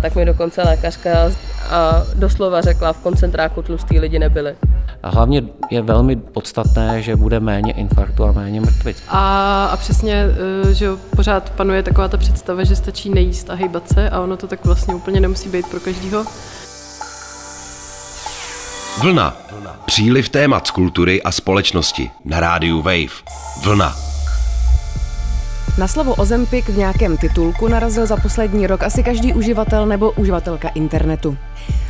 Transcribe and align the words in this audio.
tak 0.00 0.14
mi 0.14 0.24
dokonce 0.24 0.62
lékařka 0.62 1.10
a 1.70 2.02
doslova 2.14 2.60
řekla, 2.60 2.92
v 2.92 2.98
koncentráku 2.98 3.62
tlustý 3.62 3.98
lidi 4.00 4.18
nebyli. 4.18 4.54
A 5.02 5.10
hlavně 5.10 5.42
je 5.70 5.82
velmi 5.82 6.16
podstatné, 6.16 7.02
že 7.02 7.16
bude 7.16 7.40
méně 7.40 7.72
infarktu 7.72 8.24
a 8.24 8.32
méně 8.32 8.60
mrtvic. 8.60 9.02
A, 9.08 9.64
a 9.66 9.76
přesně, 9.76 10.26
eh, 10.70 10.74
že 10.74 10.88
pořád 11.16 11.50
panuje 11.50 11.82
taková 11.82 12.08
ta 12.08 12.16
představa, 12.16 12.64
že 12.64 12.76
stačí 12.76 13.10
nejíst 13.10 13.50
a 13.50 13.54
hejbat 13.54 13.88
se 13.88 14.10
a 14.10 14.20
ono 14.20 14.36
to 14.36 14.46
tak 14.46 14.64
vlastně 14.64 14.94
úplně 14.94 15.20
nemusí 15.20 15.48
být 15.48 15.66
pro 15.66 15.80
každýho. 15.80 16.24
Vlna. 19.02 19.36
Příliv 19.84 20.28
témat 20.28 20.66
z 20.66 20.70
kultury 20.70 21.22
a 21.22 21.32
společnosti 21.32 22.10
na 22.24 22.40
rádiu 22.40 22.82
Wave. 22.82 23.22
Vlna. 23.64 24.11
Na 25.78 25.88
slovo 25.88 26.14
Ozempik 26.14 26.68
v 26.68 26.76
nějakém 26.76 27.16
titulku 27.16 27.68
narazil 27.68 28.06
za 28.06 28.16
poslední 28.16 28.66
rok 28.66 28.82
asi 28.82 29.02
každý 29.02 29.34
uživatel 29.34 29.86
nebo 29.86 30.12
uživatelka 30.12 30.68
internetu. 30.68 31.36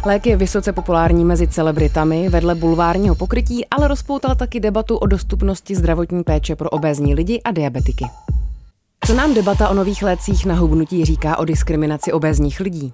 Lék 0.06 0.26
je 0.26 0.36
vysoce 0.36 0.72
populární 0.72 1.24
mezi 1.24 1.48
celebritami 1.48 2.28
vedle 2.28 2.54
bulvárního 2.54 3.14
pokrytí, 3.14 3.66
ale 3.66 3.88
rozpoutal 3.88 4.34
taky 4.34 4.60
debatu 4.60 4.96
o 4.96 5.06
dostupnosti 5.06 5.76
zdravotní 5.76 6.22
péče 6.22 6.56
pro 6.56 6.70
obézní 6.70 7.14
lidi 7.14 7.40
a 7.44 7.50
diabetiky. 7.50 8.04
Co 9.06 9.14
nám 9.14 9.34
debata 9.34 9.68
o 9.68 9.74
nových 9.74 10.02
lécích 10.02 10.46
na 10.46 10.54
hubnutí 10.54 11.04
říká 11.04 11.38
o 11.38 11.44
diskriminaci 11.44 12.12
obézních 12.12 12.60
lidí? 12.60 12.92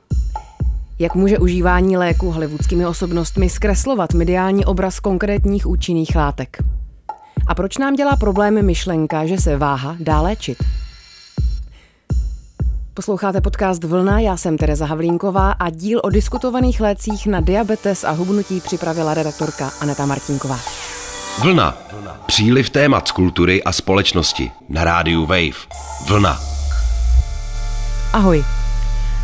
Jak 0.98 1.14
může 1.14 1.39
užívání 1.39 1.97
léku 1.97 2.30
hollywoodskými 2.30 2.86
osobnostmi 2.86 3.50
zkreslovat 3.50 4.14
mediální 4.14 4.64
obraz 4.64 5.00
konkrétních 5.00 5.66
účinných 5.66 6.16
látek? 6.16 6.62
A 7.47 7.55
proč 7.55 7.78
nám 7.78 7.95
dělá 7.95 8.16
problémy 8.16 8.62
myšlenka, 8.62 9.27
že 9.27 9.39
se 9.39 9.56
váha 9.56 9.97
dá 10.00 10.20
léčit? 10.20 10.59
Posloucháte 12.98 13.41
podcast 13.41 13.84
Vlna, 13.84 14.20
já 14.20 14.36
jsem 14.36 14.58
Tereza 14.58 14.86
Havlínková 14.86 15.52
a 15.52 15.70
díl 15.70 16.00
o 16.04 16.10
diskutovaných 16.10 16.80
lécích 16.80 17.27
na 17.27 17.40
diabetes 17.40 18.05
a 18.05 18.10
hubnutí 18.10 18.60
připravila 18.60 19.14
redaktorka 19.14 19.70
Aneta 19.80 20.06
Martinková. 20.06 20.60
Vlna. 21.42 21.78
Příliv 22.27 22.70
témat 22.70 23.08
z 23.08 23.12
kultury 23.12 23.62
a 23.62 23.72
společnosti 23.72 24.50
na 24.68 24.84
rádiu 24.84 25.27
Wave. 25.27 25.66
Vlna. 26.08 26.40
Ahoj. 28.12 28.44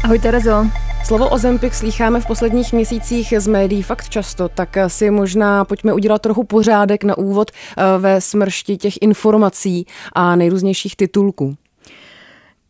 Ahoj 0.04 0.18
Terezo. 0.18 0.66
Slovo 1.04 1.28
Ozempik 1.28 1.74
slýcháme 1.74 2.20
v 2.20 2.26
posledních 2.26 2.72
měsících 2.72 3.34
z 3.38 3.46
médií 3.46 3.82
fakt 3.82 4.08
často, 4.08 4.48
tak 4.48 4.76
si 4.88 5.10
možná 5.10 5.64
pojďme 5.64 5.92
udělat 5.92 6.22
trochu 6.22 6.44
pořádek 6.44 7.04
na 7.04 7.18
úvod 7.18 7.50
eh, 7.50 7.98
ve 7.98 8.20
smršti 8.20 8.76
těch 8.76 8.94
informací 9.00 9.86
a 10.12 10.36
nejrůznějších 10.36 10.96
titulků. 10.96 11.56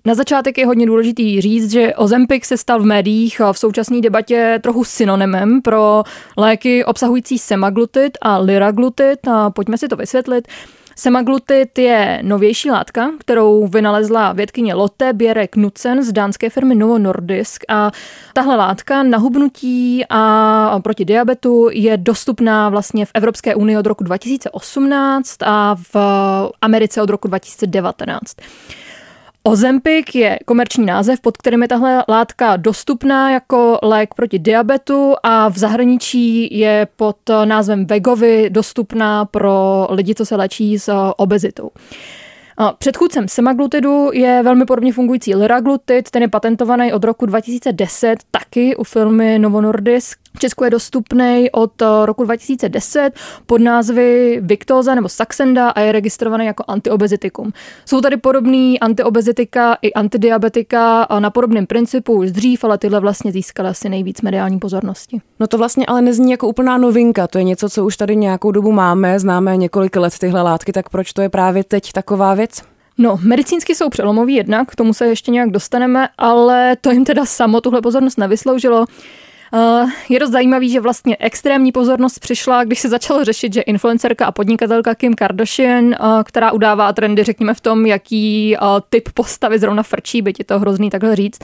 Na 0.07 0.15
začátek 0.15 0.59
je 0.59 0.67
hodně 0.67 0.87
důležitý 0.87 1.41
říct, 1.41 1.71
že 1.71 1.95
Ozempik 1.95 2.45
se 2.45 2.57
stal 2.57 2.81
v 2.81 2.85
médiích 2.85 3.41
v 3.53 3.59
současné 3.59 4.01
debatě 4.01 4.61
trochu 4.63 4.85
synonymem 4.85 5.63
pro 5.63 6.03
léky 6.37 6.85
obsahující 6.85 7.39
semaglutid 7.39 8.19
a 8.23 8.39
liraglutid. 8.39 9.29
A 9.29 9.51
pojďme 9.51 9.79
si 9.79 9.89
to 9.89 9.97
vysvětlit. 9.97 10.49
Semaglutid 10.97 11.79
je 11.79 12.21
novější 12.23 12.71
látka, 12.71 13.11
kterou 13.19 13.67
vynalezla 13.67 14.33
vědkyně 14.33 14.75
Lotte 14.75 15.13
Bjerre 15.13 15.49
Knudsen 15.49 16.03
z 16.03 16.13
dánské 16.13 16.51
firmy 16.51 16.75
Novo 16.75 16.99
Nordisk 16.99 17.65
a 17.69 17.91
tahle 18.33 18.57
látka 18.57 19.03
na 19.03 19.19
hubnutí 19.19 20.05
a 20.11 20.81
proti 20.83 21.05
diabetu 21.05 21.69
je 21.73 21.97
dostupná 21.97 22.69
vlastně 22.69 23.07
v 23.07 23.11
Evropské 23.15 23.55
unii 23.55 23.79
od 23.79 23.87
roku 23.87 24.05
2018 24.05 25.43
a 25.43 25.77
v 25.93 25.97
Americe 26.63 27.03
od 27.03 27.11
roku 27.11 27.29
2019. 27.29 28.35
Ozempik 29.47 30.15
je 30.15 30.39
komerční 30.45 30.87
název, 30.87 31.21
pod 31.21 31.37
kterým 31.37 31.63
je 31.63 31.69
tahle 31.69 32.05
látka 32.09 32.57
dostupná 32.57 33.31
jako 33.31 33.79
lék 33.83 34.15
proti 34.15 34.39
diabetu 34.39 35.15
a 35.23 35.49
v 35.49 35.59
zahraničí 35.59 36.59
je 36.59 36.87
pod 36.97 37.17
názvem 37.45 37.87
Vegovy 37.87 38.51
dostupná 38.51 39.25
pro 39.25 39.87
lidi, 39.91 40.15
co 40.15 40.27
se 40.27 40.37
léčí 40.37 40.79
s 40.79 40.93
obezitou. 41.17 41.71
Předchůdcem 42.79 43.29
semaglutidu 43.29 44.11
je 44.13 44.43
velmi 44.43 44.65
podobně 44.65 44.93
fungující 44.93 45.35
liraglutid, 45.35 46.11
ten 46.11 46.23
je 46.23 46.29
patentovaný 46.29 46.93
od 46.93 47.05
roku 47.05 47.27
2010 47.27 48.17
taky 48.31 48.77
u 48.77 48.85
firmy 48.85 49.39
Novo 49.39 49.61
Nordisk. 49.61 50.24
V 50.37 50.39
Česku 50.39 50.65
je 50.65 50.71
dostupný 50.71 51.51
od 51.53 51.83
eh, 51.83 51.87
roku 52.05 52.25
2010 52.25 53.11
pod 53.47 53.61
názvy 53.61 54.39
Victoza 54.43 54.95
nebo 54.95 55.09
Saxenda 55.09 55.69
a 55.69 55.81
je 55.81 55.93
registrovaný 55.93 56.47
jako 56.47 56.65
antiobezitikum. 56.69 57.53
Jsou 57.87 58.01
tady 58.01 58.17
podobný 58.17 58.81
antiobezitika 58.81 59.77
i 59.83 59.93
antidiabetika 59.93 61.07
na 61.19 61.31
podobném 61.31 61.67
principu 61.67 62.13
už 62.13 62.33
dřív, 62.33 62.65
ale 62.65 62.79
tyhle 62.79 63.01
vlastně 63.01 63.33
získaly 63.33 63.69
asi 63.69 63.89
nejvíc 63.89 64.23
mediální 64.23 64.59
pozornosti. 64.59 65.21
No 65.41 65.47
to 65.47 65.59
vlastně 65.59 65.87
ale 65.87 66.03
nezní 66.03 66.31
jako 66.31 66.49
úplná 66.49 66.79
novinka, 66.79 67.27
to 67.27 67.39
je 67.39 67.45
něco, 67.45 67.69
co 67.69 67.85
už 67.85 67.97
tady 67.97 68.17
nějakou 68.17 68.51
dobu 68.51 68.73
máme, 68.73 69.21
známe 69.21 69.57
několik 69.57 69.97
let 69.97 70.19
tyhle 70.19 70.43
látky, 70.43 70.73
tak 70.73 70.89
proč 70.89 71.13
to 71.13 71.23
je 71.23 71.29
právě 71.29 71.65
teď 71.65 71.93
taková 71.93 72.35
věc? 72.35 72.63
No, 72.99 73.19
medicínsky 73.23 73.75
jsou 73.75 73.89
přelomový 73.89 74.35
jednak, 74.35 74.71
k 74.71 74.77
tomu 74.77 74.95
se 74.95 75.07
ještě 75.07 75.31
nějak 75.31 75.51
dostaneme, 75.51 76.09
ale 76.19 76.77
to 76.81 76.91
jim 76.91 77.05
teda 77.05 77.25
samo 77.25 77.61
tuhle 77.61 77.83
pozornost 77.83 78.19
nevysloužilo. 78.19 78.85
Uh, 79.55 79.91
je 80.09 80.21
dost 80.21 80.31
zajímavý, 80.31 80.71
že 80.71 80.81
vlastně 80.81 81.17
extrémní 81.21 81.73
pozornost 81.73 82.19
přišla, 82.19 82.65
když 82.65 82.79
se 82.79 82.89
začalo 82.89 83.25
řešit, 83.25 83.55
že 83.55 83.61
influencerka 83.61 84.27
a 84.27 84.33
podnikatelka 84.33 84.95
Kim 84.95 85.15
Kardashian, 85.15 85.85
uh, 85.85 85.95
která 86.25 86.53
udává 86.53 86.93
trendy, 86.93 87.25
řekněme 87.25 87.55
v 87.55 87.61
tom, 87.61 87.87
jaký 87.87 88.57
uh, 88.57 88.67
typ 88.89 89.09
postavy 89.15 89.59
zrovna 89.59 89.83
frčí, 89.83 90.23
byť 90.23 90.39
je 90.39 90.45
to 90.45 90.59
hrozný 90.59 90.91
takhle 90.91 91.17
říct, 91.17 91.39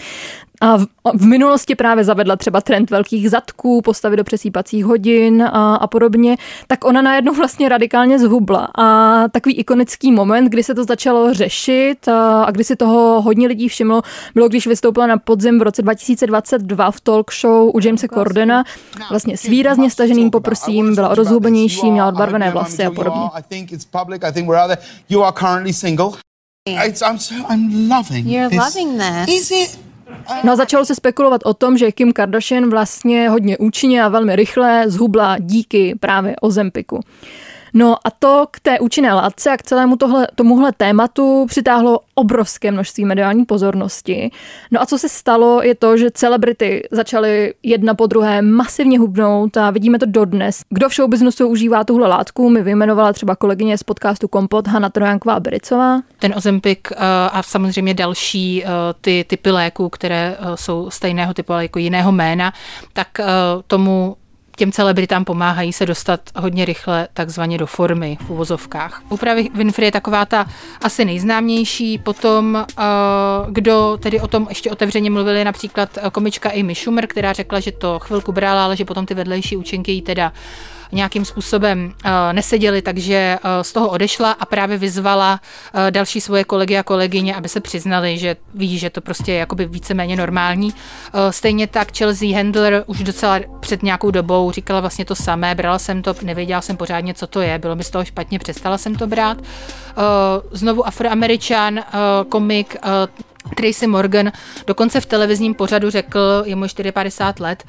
a 0.60 0.76
v, 0.76 0.87
v 1.15 1.26
minulosti 1.26 1.75
právě 1.75 2.04
zavedla 2.04 2.37
třeba 2.37 2.60
trend 2.60 2.91
velkých 2.91 3.31
zadků, 3.31 3.82
postavy 3.82 4.16
do 4.16 4.25
přesýpacích 4.25 4.84
hodin 4.84 5.43
a, 5.43 5.75
a 5.75 5.87
podobně, 5.87 6.37
tak 6.66 6.84
ona 6.84 7.03
najednou 7.03 7.34
vlastně 7.34 7.69
radikálně 7.69 8.19
zhubla. 8.19 8.69
A 8.78 9.28
takový 9.28 9.54
ikonický 9.54 10.12
moment, 10.12 10.48
kdy 10.48 10.62
se 10.62 10.75
to 10.75 10.84
začalo 10.84 11.34
řešit 11.34 12.09
a, 12.09 12.44
a 12.44 12.50
kdy 12.50 12.65
si 12.65 12.76
toho 12.76 13.22
hodně 13.22 13.48
lidí 13.48 13.69
všimlo, 13.69 14.03
bylo, 14.34 14.48
když 14.48 14.66
vystoupila 14.66 15.06
na 15.06 15.19
podzim 15.19 15.59
v 15.59 15.62
roce 15.62 15.82
2022 15.82 16.91
v 16.91 17.00
talk 17.00 17.32
show 17.32 17.71
u 17.77 17.81
Jamesa 17.84 18.09
Cordena, 18.09 18.65
vlastně 19.10 19.37
s 19.37 19.42
výrazně 19.42 19.91
staženým 19.91 20.31
poprsím, 20.31 20.94
byla 20.94 21.15
rozhubenější, 21.15 21.91
měla 21.91 22.09
odbarvené 22.09 22.50
vlasy 22.50 22.84
a 22.84 22.91
podobně. 22.91 23.21
I'm, 26.66 27.19
so, 27.19 27.34
I'm 27.48 27.88
loving 27.88 28.27
You're 28.27 28.48
this. 28.48 28.59
loving 28.59 28.98
this. 28.98 29.28
Is 29.28 29.50
it 29.50 29.89
No 30.44 30.53
a 30.53 30.56
začalo 30.56 30.84
se 30.84 30.94
spekulovat 30.94 31.41
o 31.44 31.54
tom, 31.54 31.78
že 31.78 31.92
Kim 31.92 32.12
Kardashian 32.12 32.70
vlastně 32.70 33.28
hodně 33.28 33.58
účinně 33.58 34.03
a 34.03 34.08
velmi 34.08 34.36
rychle 34.36 34.84
zhubla 34.86 35.38
díky 35.38 35.94
právě 36.00 36.36
Ozempiku. 36.41 37.00
No 37.75 37.97
a 38.04 38.10
to 38.10 38.47
k 38.50 38.60
té 38.60 38.81
účinné 38.81 39.14
látce 39.14 39.50
a 39.50 39.56
k 39.56 39.62
celému 39.62 39.97
tohle, 39.97 40.28
tomuhle 40.34 40.72
tématu 40.72 41.47
přitáhlo 41.48 42.00
obrovské 42.14 42.70
množství 42.70 43.04
mediální 43.04 43.44
pozornosti. 43.44 44.31
No 44.70 44.82
a 44.82 44.86
co 44.86 44.98
se 44.98 45.08
stalo, 45.08 45.62
je 45.62 45.75
to, 45.75 45.97
že 45.97 46.10
celebrity 46.10 46.88
začaly 46.91 47.54
jedna 47.62 47.94
po 47.94 48.06
druhé 48.06 48.42
masivně 48.42 48.98
hubnout 48.98 49.56
a 49.56 49.70
vidíme 49.70 49.98
to 49.98 50.06
dodnes. 50.06 50.62
Kdo 50.69 50.88
v 50.88 50.94
showbiznesu 50.94 51.48
užívá 51.48 51.84
tuhle 51.84 52.09
látku, 52.09 52.50
mi 52.50 52.62
vyjmenovala 52.62 53.12
třeba 53.12 53.36
kolegyně 53.36 53.78
z 53.78 53.82
podcastu 53.82 54.28
Kompot, 54.28 54.69
Hanna 54.69 54.88
Trojanková 54.91 55.41
Bericová. 55.41 56.00
Ten 56.19 56.34
Ozempik 56.36 56.88
uh, 56.91 56.98
a 57.32 57.42
samozřejmě 57.42 57.94
další 57.94 58.64
uh, 58.64 58.70
ty 59.00 59.25
typy 59.28 59.50
léků, 59.50 59.88
které 59.88 60.36
uh, 60.41 60.54
jsou 60.54 60.91
stejného 60.91 61.34
typu, 61.34 61.53
ale 61.53 61.64
jako 61.64 61.78
jiného 61.78 62.12
jména, 62.12 62.53
tak 62.92 63.09
tomu 63.66 64.16
těm 64.56 64.72
celebritám 64.72 65.24
pomáhají 65.24 65.72
se 65.72 65.86
dostat 65.86 66.20
hodně 66.36 66.64
rychle 66.64 67.08
takzvaně 67.14 67.58
do 67.58 67.66
formy 67.66 68.18
v 68.26 68.30
uvozovkách. 68.30 69.02
Úpravy 69.08 69.48
Winfrey 69.54 69.86
je 69.88 69.92
taková 69.92 70.24
ta 70.24 70.46
asi 70.82 71.04
nejznámější, 71.04 71.98
potom 71.98 72.56
eh, 72.56 72.82
kdo 73.48 73.98
tedy 74.02 74.20
o 74.20 74.26
tom 74.26 74.47
ještě 74.48 74.70
otevřeně 74.70 75.10
mluvili, 75.10 75.44
například 75.44 75.98
komička 76.12 76.50
Amy 76.50 76.74
Schumer, 76.74 77.06
která 77.06 77.32
řekla, 77.32 77.60
že 77.60 77.72
to 77.72 77.98
chvilku 77.98 78.32
brala, 78.32 78.64
ale 78.64 78.76
že 78.76 78.84
potom 78.84 79.06
ty 79.06 79.14
vedlejší 79.14 79.56
účinky 79.56 79.92
jí 79.92 80.02
teda 80.02 80.32
nějakým 80.92 81.25
způsobem 81.25 81.95
uh, 82.04 82.10
neseděli, 82.33 82.83
takže 82.83 83.39
uh, 83.45 83.51
z 83.63 83.72
toho 83.72 83.89
odešla 83.89 84.33
a 84.33 84.45
právě 84.47 84.78
vyzvala 84.78 85.41
uh, 85.75 85.91
další 85.91 86.21
svoje 86.21 86.45
kolegy 86.45 86.78
a 86.78 86.83
kolegyně, 86.83 87.34
aby 87.34 87.48
se 87.48 87.60
přiznali, 87.60 88.19
že 88.19 88.37
ví, 88.54 88.78
že 88.78 88.91
to 88.91 89.01
prostě 89.01 89.33
je 89.33 89.39
jakoby 89.39 89.66
víceméně 89.66 90.16
normální. 90.16 90.75
Stejně 91.31 91.66
tak 91.66 91.97
Chelsea 91.97 92.37
Handler 92.37 92.84
už 92.87 92.98
docela 93.03 93.41
před 93.60 93.83
nějakou 93.83 94.10
dobou 94.10 94.51
říkala 94.51 94.81
vlastně 94.81 95.04
to 95.04 95.15
samé, 95.15 95.54
brala 95.54 95.78
jsem 95.78 96.03
to, 96.03 96.15
nevěděla 96.22 96.60
jsem 96.60 96.77
pořádně, 96.77 97.15
co 97.15 97.27
to 97.27 97.41
je, 97.41 97.59
bylo 97.59 97.77
mi 97.77 97.84
z 97.84 97.91
toho 97.91 98.04
špatně, 98.04 98.39
přestala 98.39 98.78
jsem 98.78 98.95
to 98.95 99.07
brát. 99.07 99.39
Znovu 100.53 100.87
afroameričan, 100.87 101.81
komik, 102.28 102.77
Tracy 103.57 103.87
Morgan 103.87 104.33
dokonce 104.66 105.01
v 105.01 105.07
televizním 105.07 105.54
pořadu 105.54 105.91
řekl, 105.91 106.42
je 106.47 106.57
mu 106.57 106.66
54 106.92 107.42
let, 107.42 107.65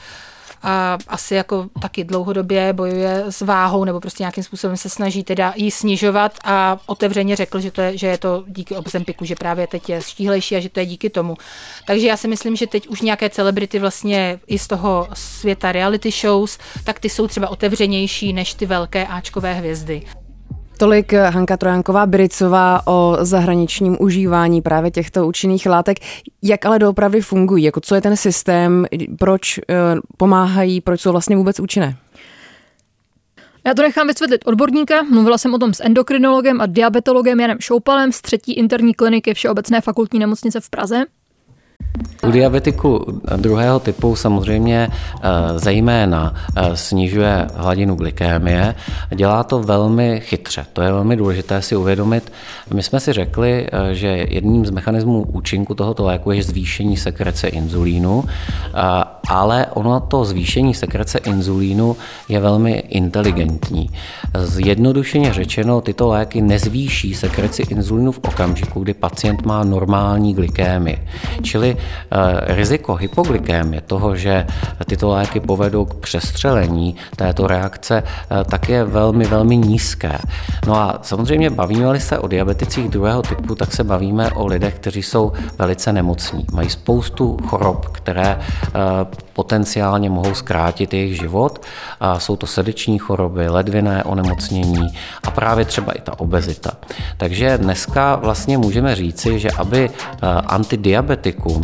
a 0.63 0.97
asi 1.07 1.35
jako 1.35 1.67
taky 1.81 2.03
dlouhodobě 2.03 2.73
bojuje 2.73 3.23
s 3.29 3.41
váhou 3.41 3.83
nebo 3.83 3.99
prostě 3.99 4.23
nějakým 4.23 4.43
způsobem 4.43 4.77
se 4.77 4.89
snaží 4.89 5.23
teda 5.23 5.53
ji 5.55 5.71
snižovat 5.71 6.39
a 6.43 6.77
otevřeně 6.85 7.35
řekl, 7.35 7.59
že, 7.59 7.71
to 7.71 7.81
je, 7.81 7.97
že 7.97 8.07
je 8.07 8.17
to 8.17 8.43
díky 8.47 8.75
Ozempiku, 8.75 9.25
že 9.25 9.35
právě 9.35 9.67
teď 9.67 9.89
je 9.89 10.01
štíhlejší 10.01 10.55
a 10.55 10.59
že 10.59 10.69
to 10.69 10.79
je 10.79 10.85
díky 10.85 11.09
tomu. 11.09 11.37
Takže 11.87 12.07
já 12.07 12.17
si 12.17 12.27
myslím, 12.27 12.55
že 12.55 12.67
teď 12.67 12.87
už 12.87 13.01
nějaké 13.01 13.29
celebrity 13.29 13.79
vlastně 13.79 14.39
i 14.47 14.59
z 14.59 14.67
toho 14.67 15.07
světa 15.13 15.71
reality 15.71 16.11
shows, 16.11 16.57
tak 16.83 16.99
ty 16.99 17.09
jsou 17.09 17.27
třeba 17.27 17.49
otevřenější 17.49 18.33
než 18.33 18.53
ty 18.53 18.65
velké 18.65 19.07
Ačkové 19.07 19.53
hvězdy. 19.53 20.03
Tolik 20.81 21.13
Hanka 21.13 21.57
Trojanková 21.57 22.05
Bricová 22.05 22.87
o 22.87 23.17
zahraničním 23.21 23.97
užívání 23.99 24.61
právě 24.61 24.91
těchto 24.91 25.27
účinných 25.27 25.65
látek. 25.65 25.97
Jak 26.41 26.65
ale 26.65 26.79
doopravdy 26.79 27.21
fungují? 27.21 27.63
Jako 27.63 27.81
co 27.81 27.95
je 27.95 28.01
ten 28.01 28.17
systém? 28.17 28.85
Proč 29.19 29.57
eh, 29.57 29.63
pomáhají? 30.17 30.81
Proč 30.81 31.01
jsou 31.01 31.11
vlastně 31.11 31.35
vůbec 31.35 31.59
účinné? 31.59 31.97
Já 33.65 33.73
to 33.73 33.81
nechám 33.81 34.07
vysvětlit 34.07 34.41
odborníka. 34.45 35.01
Mluvila 35.03 35.37
jsem 35.37 35.53
o 35.53 35.57
tom 35.57 35.73
s 35.73 35.83
endokrinologem 35.83 36.61
a 36.61 36.65
diabetologem 36.65 37.39
Janem 37.39 37.59
Šoupalem 37.59 38.11
z 38.11 38.21
třetí 38.21 38.53
interní 38.53 38.93
kliniky 38.93 39.33
Všeobecné 39.33 39.81
fakultní 39.81 40.19
nemocnice 40.19 40.59
v 40.59 40.69
Praze. 40.69 41.05
U 42.27 42.31
diabetiku 42.31 43.05
druhého 43.37 43.79
typu 43.79 44.15
samozřejmě 44.15 44.89
eh, 44.89 45.29
zejména 45.59 46.33
eh, 46.55 46.77
snižuje 46.77 47.47
hladinu 47.55 47.95
glykémie. 47.95 48.75
Dělá 49.15 49.43
to 49.43 49.59
velmi 49.59 50.21
chytře. 50.23 50.65
To 50.73 50.81
je 50.81 50.91
velmi 50.91 51.15
důležité 51.15 51.61
si 51.61 51.75
uvědomit. 51.75 52.31
My 52.73 52.83
jsme 52.83 52.99
si 52.99 53.13
řekli, 53.13 53.67
eh, 53.71 53.93
že 53.95 54.07
jedním 54.07 54.65
z 54.65 54.69
mechanismů 54.69 55.23
účinku 55.23 55.75
tohoto 55.75 56.05
léku 56.05 56.31
je 56.31 56.43
zvýšení 56.43 56.97
sekrece 56.97 57.47
inzulínu, 57.47 58.23
ale 59.29 59.65
ono 59.73 59.99
to 59.99 60.25
zvýšení 60.25 60.73
sekrece 60.73 61.17
inzulínu 61.17 61.95
je 62.29 62.39
velmi 62.39 62.71
inteligentní. 62.71 63.89
Zjednodušeně 64.37 65.33
řečeno, 65.33 65.81
tyto 65.81 66.07
léky 66.07 66.41
nezvýší 66.41 67.13
sekreci 67.13 67.63
inzulínu 67.69 68.11
v 68.11 68.19
okamžiku, 68.23 68.79
kdy 68.79 68.93
pacient 68.93 69.45
má 69.45 69.63
normální 69.63 70.33
glykémii. 70.33 71.07
Čili 71.41 71.70
Eh, 71.77 72.55
riziko 72.55 72.95
hypoglykémie, 72.95 73.81
toho, 73.81 74.15
že 74.15 74.47
tyto 74.85 75.09
léky 75.09 75.39
povedou 75.39 75.85
k 75.85 75.93
přestřelení 75.93 76.95
této 77.15 77.47
reakce, 77.47 78.03
eh, 78.03 78.43
tak 78.43 78.69
je 78.69 78.83
velmi, 78.83 79.25
velmi 79.25 79.57
nízké. 79.57 80.17
No 80.67 80.75
a 80.75 80.99
samozřejmě 81.01 81.49
bavíme-li 81.49 81.99
se 81.99 82.19
o 82.19 82.27
diabeticích 82.27 82.89
druhého 82.89 83.21
typu, 83.21 83.55
tak 83.55 83.73
se 83.73 83.83
bavíme 83.83 84.31
o 84.31 84.47
lidech, 84.47 84.75
kteří 84.75 85.03
jsou 85.03 85.31
velice 85.57 85.93
nemocní. 85.93 86.45
Mají 86.51 86.69
spoustu 86.69 87.37
chorob, 87.47 87.85
které 87.85 88.39
eh, 88.39 88.71
potenciálně 89.33 90.09
mohou 90.09 90.33
zkrátit 90.33 90.93
jejich 90.93 91.17
život. 91.17 91.65
A 91.99 92.19
jsou 92.19 92.35
to 92.35 92.47
srdeční 92.47 92.97
choroby, 92.99 93.49
ledviné 93.49 94.03
onemocnění 94.03 94.87
a 95.23 95.31
právě 95.31 95.65
třeba 95.65 95.91
i 95.91 96.01
ta 96.01 96.19
obezita. 96.19 96.71
Takže 97.17 97.57
dneska 97.57 98.15
vlastně 98.15 98.57
můžeme 98.57 98.95
říci, 98.95 99.39
že 99.39 99.51
aby 99.51 99.89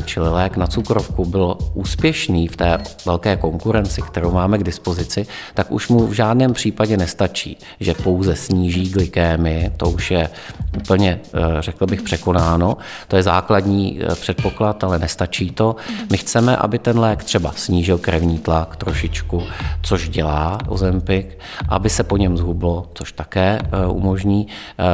čili 0.06 0.30
lék 0.30 0.58
na 0.58 0.68
cukrovku, 0.68 1.26
byl 1.26 1.58
úspěšný 1.74 2.48
v 2.48 2.56
té 2.58 2.78
velké 3.06 3.36
konkurenci, 3.36 4.02
kterou 4.02 4.32
máme 4.32 4.58
k 4.58 4.64
dispozici, 4.64 5.28
tak 5.54 5.72
už 5.72 5.88
mu 5.90 6.08
v 6.08 6.14
žádném 6.14 6.54
případě 6.54 6.98
nestačí, 6.98 7.58
že 7.80 7.94
pouze 7.94 8.36
sníží 8.36 8.90
glykémii, 8.90 9.72
to 9.78 9.90
už 9.90 10.12
je 10.12 10.30
úplně, 10.78 11.20
eh, 11.34 11.40
řekl 11.60 11.86
bych, 11.86 12.02
překonáno. 12.02 12.78
To 13.08 13.16
je 13.16 13.24
základní 13.24 14.00
eh, 14.02 14.16
předpoklad, 14.16 14.84
ale 14.84 15.00
nestačí 15.00 15.52
to. 15.52 15.76
My 16.12 16.18
chceme, 16.18 16.58
aby 16.58 16.80
ten 16.80 17.00
lék 17.00 17.24
třeba 17.24 17.52
snížil 17.56 17.98
krevní 17.98 18.40
tlak 18.40 18.76
trošičku, 18.76 19.44
což 19.82 20.10
dělá 20.10 20.58
Ozempik, 20.68 21.40
aby 21.70 21.90
se 21.90 22.04
po 22.04 22.18
něm 22.18 22.38
zhublo, 22.38 22.90
což 22.94 23.12
také 23.12 23.60
eh, 23.62 23.88
umožní 23.88 24.48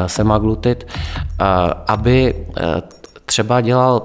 semaglutid, 0.08 0.88
aby 1.88 2.36
třeba 3.26 3.62
dělal 3.62 4.02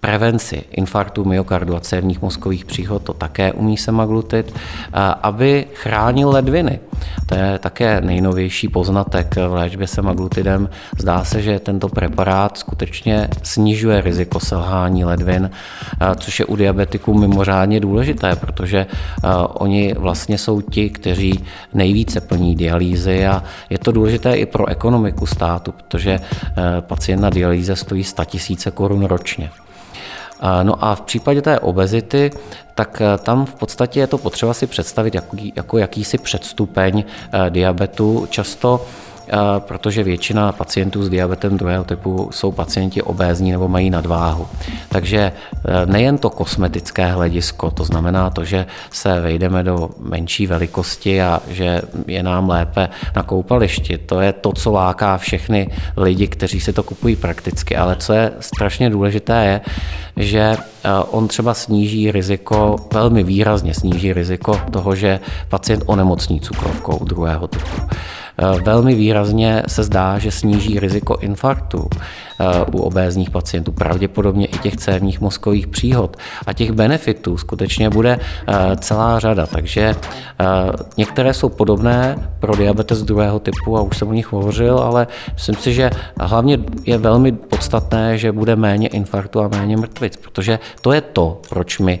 prevenci 0.00 0.64
infarktu 0.70 1.24
myokardu 1.24 1.76
a 1.76 1.80
cévních 1.80 2.22
mozkových 2.22 2.64
příhod, 2.64 3.02
to 3.02 3.12
také 3.12 3.52
umí 3.52 3.76
semaglutid, 3.76 4.54
aby 5.22 5.66
chránil 5.74 6.30
ledviny. 6.30 6.80
To 7.26 7.34
je 7.34 7.58
také 7.58 8.00
nejnovější 8.00 8.68
poznatek 8.68 9.36
v 9.36 9.52
léčbě 9.52 9.86
semaglutidem. 9.86 10.68
Zdá 10.98 11.24
se, 11.24 11.42
že 11.42 11.58
tento 11.58 11.88
preparát 11.88 12.58
skutečně 12.58 13.28
snižuje 13.42 14.00
riziko 14.00 14.40
selhání 14.40 15.04
ledvin, 15.04 15.50
což 16.16 16.40
je 16.40 16.46
u 16.46 16.56
diabetiků 16.56 17.14
mimořádně 17.14 17.80
důležité, 17.80 18.36
protože 18.36 18.86
oni 19.48 19.94
vlastně 19.98 20.38
jsou 20.38 20.60
ti, 20.60 20.90
kteří 20.90 21.44
nejvíce 21.74 22.20
plní 22.20 22.56
dialýzy 22.56 23.26
a 23.26 23.42
je 23.70 23.78
to 23.78 23.92
důležité 23.92 24.34
i 24.34 24.46
pro 24.46 24.68
ekonomiku 24.68 25.26
státu, 25.26 25.72
protože 25.72 26.20
pacient 26.80 27.20
na 27.20 27.30
dialýze 27.30 27.76
stojí 27.76 28.04
100 28.04 28.22
000 28.50 28.60
korun 28.74 29.04
ročně. 29.04 29.50
No 30.62 30.84
a 30.84 30.94
v 30.94 31.00
případě 31.00 31.42
té 31.42 31.58
obezity, 31.58 32.30
tak 32.74 33.00
eh, 33.00 33.18
tam 33.18 33.46
v 33.46 33.54
podstatě 33.54 34.00
je 34.00 34.06
to 34.06 34.18
potřeba 34.18 34.54
si 34.54 34.66
představit 34.66 35.14
jako, 35.14 35.36
jako 35.56 35.78
jakýsi 35.78 36.18
předstupeň 36.18 37.04
eh, 37.32 37.50
diabetu. 37.50 38.26
Často 38.30 38.86
protože 39.58 40.02
většina 40.02 40.52
pacientů 40.52 41.02
s 41.02 41.08
diabetem 41.08 41.56
druhého 41.56 41.84
typu 41.84 42.28
jsou 42.32 42.52
pacienti 42.52 43.02
obézní 43.02 43.52
nebo 43.52 43.68
mají 43.68 43.90
nadváhu. 43.90 44.46
Takže 44.88 45.18
e, 45.18 45.32
nejen 45.86 46.18
to 46.18 46.30
kosmetické 46.30 47.06
hledisko, 47.06 47.70
to 47.70 47.84
znamená 47.84 48.30
to, 48.30 48.44
že 48.44 48.66
se 48.90 49.20
vejdeme 49.20 49.62
do 49.62 49.90
menší 49.98 50.46
velikosti 50.46 51.22
a 51.22 51.40
že 51.48 51.82
je 52.06 52.22
nám 52.22 52.48
lépe 52.48 52.88
na 53.16 53.22
koupališti. 53.22 53.98
To 53.98 54.20
je 54.20 54.32
to, 54.32 54.52
co 54.52 54.72
láká 54.72 55.18
všechny 55.18 55.68
lidi, 55.96 56.26
kteří 56.26 56.60
si 56.60 56.72
to 56.72 56.82
kupují 56.82 57.16
prakticky. 57.16 57.76
Ale 57.76 57.96
co 57.96 58.12
je 58.12 58.32
strašně 58.40 58.90
důležité, 58.90 59.44
je, 59.44 59.60
že 60.16 60.40
e, 60.40 60.56
on 61.10 61.28
třeba 61.28 61.54
sníží 61.54 62.12
riziko, 62.12 62.76
velmi 62.92 63.22
výrazně 63.22 63.74
sníží 63.74 64.12
riziko 64.12 64.60
toho, 64.70 64.94
že 64.94 65.20
pacient 65.48 65.82
onemocní 65.86 66.40
cukrovkou 66.40 67.04
druhého 67.04 67.46
typu. 67.46 67.80
Eh, 68.40 68.60
velmi 68.62 68.94
výrazně 68.94 69.62
se 69.66 69.82
zdá, 69.82 70.18
že 70.18 70.30
sníží 70.30 70.80
riziko 70.80 71.16
infarktu 71.16 71.88
eh, 71.92 72.44
u 72.72 72.78
obézních 72.78 73.30
pacientů, 73.30 73.72
pravděpodobně 73.72 74.46
i 74.46 74.58
těch 74.58 74.76
cévních 74.76 75.20
mozkových 75.20 75.66
příhod. 75.66 76.16
A 76.46 76.52
těch 76.52 76.72
benefitů 76.72 77.36
skutečně 77.36 77.90
bude 77.90 78.18
eh, 78.18 78.76
celá 78.76 79.18
řada. 79.18 79.46
Takže 79.46 79.94
některé 80.96 81.34
jsou 81.34 81.48
podobné 81.48 82.30
pro 82.40 82.56
diabetes 82.56 83.02
druhého 83.02 83.38
typu, 83.38 83.76
a 83.76 83.80
už 83.80 83.98
jsem 83.98 84.08
o 84.08 84.12
nich 84.12 84.32
hovořil, 84.32 84.78
ale 84.78 85.06
myslím 85.32 85.54
si, 85.54 85.72
že 85.74 85.90
hlavně 86.20 86.58
je 86.84 86.98
velmi 86.98 87.32
podstatné, 87.32 88.18
že 88.18 88.32
bude 88.32 88.56
méně 88.56 88.88
infarktu 88.88 89.40
a 89.40 89.48
méně 89.48 89.76
mrtvic, 89.76 90.16
protože 90.16 90.58
to 90.80 90.92
je 90.92 91.00
to, 91.00 91.40
proč 91.48 91.78
my 91.78 92.00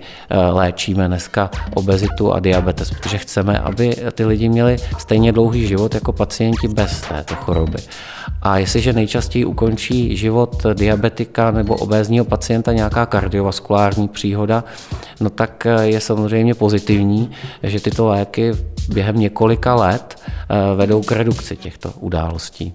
léčíme 0.50 1.08
dneska 1.08 1.50
obezitu 1.74 2.32
a 2.32 2.40
diabetes, 2.40 2.90
protože 2.90 3.18
chceme, 3.18 3.58
aby 3.58 3.96
ty 4.12 4.24
lidi 4.24 4.48
měli 4.48 4.76
stejně 4.98 5.32
dlouhý 5.32 5.66
život 5.66 5.94
jako 5.94 6.12
pacienti 6.12 6.29
pacienti 6.30 6.68
bez 6.68 7.00
této 7.00 7.34
choroby. 7.34 7.78
A 8.42 8.58
jestliže 8.58 8.92
nejčastěji 8.92 9.44
ukončí 9.44 10.16
život 10.16 10.66
diabetika 10.74 11.50
nebo 11.50 11.76
obézního 11.76 12.24
pacienta 12.24 12.72
nějaká 12.72 13.06
kardiovaskulární 13.06 14.08
příhoda, 14.08 14.64
no 15.20 15.30
tak 15.30 15.66
je 15.82 16.00
samozřejmě 16.00 16.54
pozitivní, 16.54 17.30
že 17.62 17.80
tyto 17.80 18.06
léky 18.06 18.52
během 18.88 19.16
několika 19.16 19.74
let 19.74 20.18
eh, 20.22 20.76
vedou 20.76 21.02
k 21.02 21.12
redukci 21.12 21.56
těchto 21.56 21.92
událostí. 22.00 22.72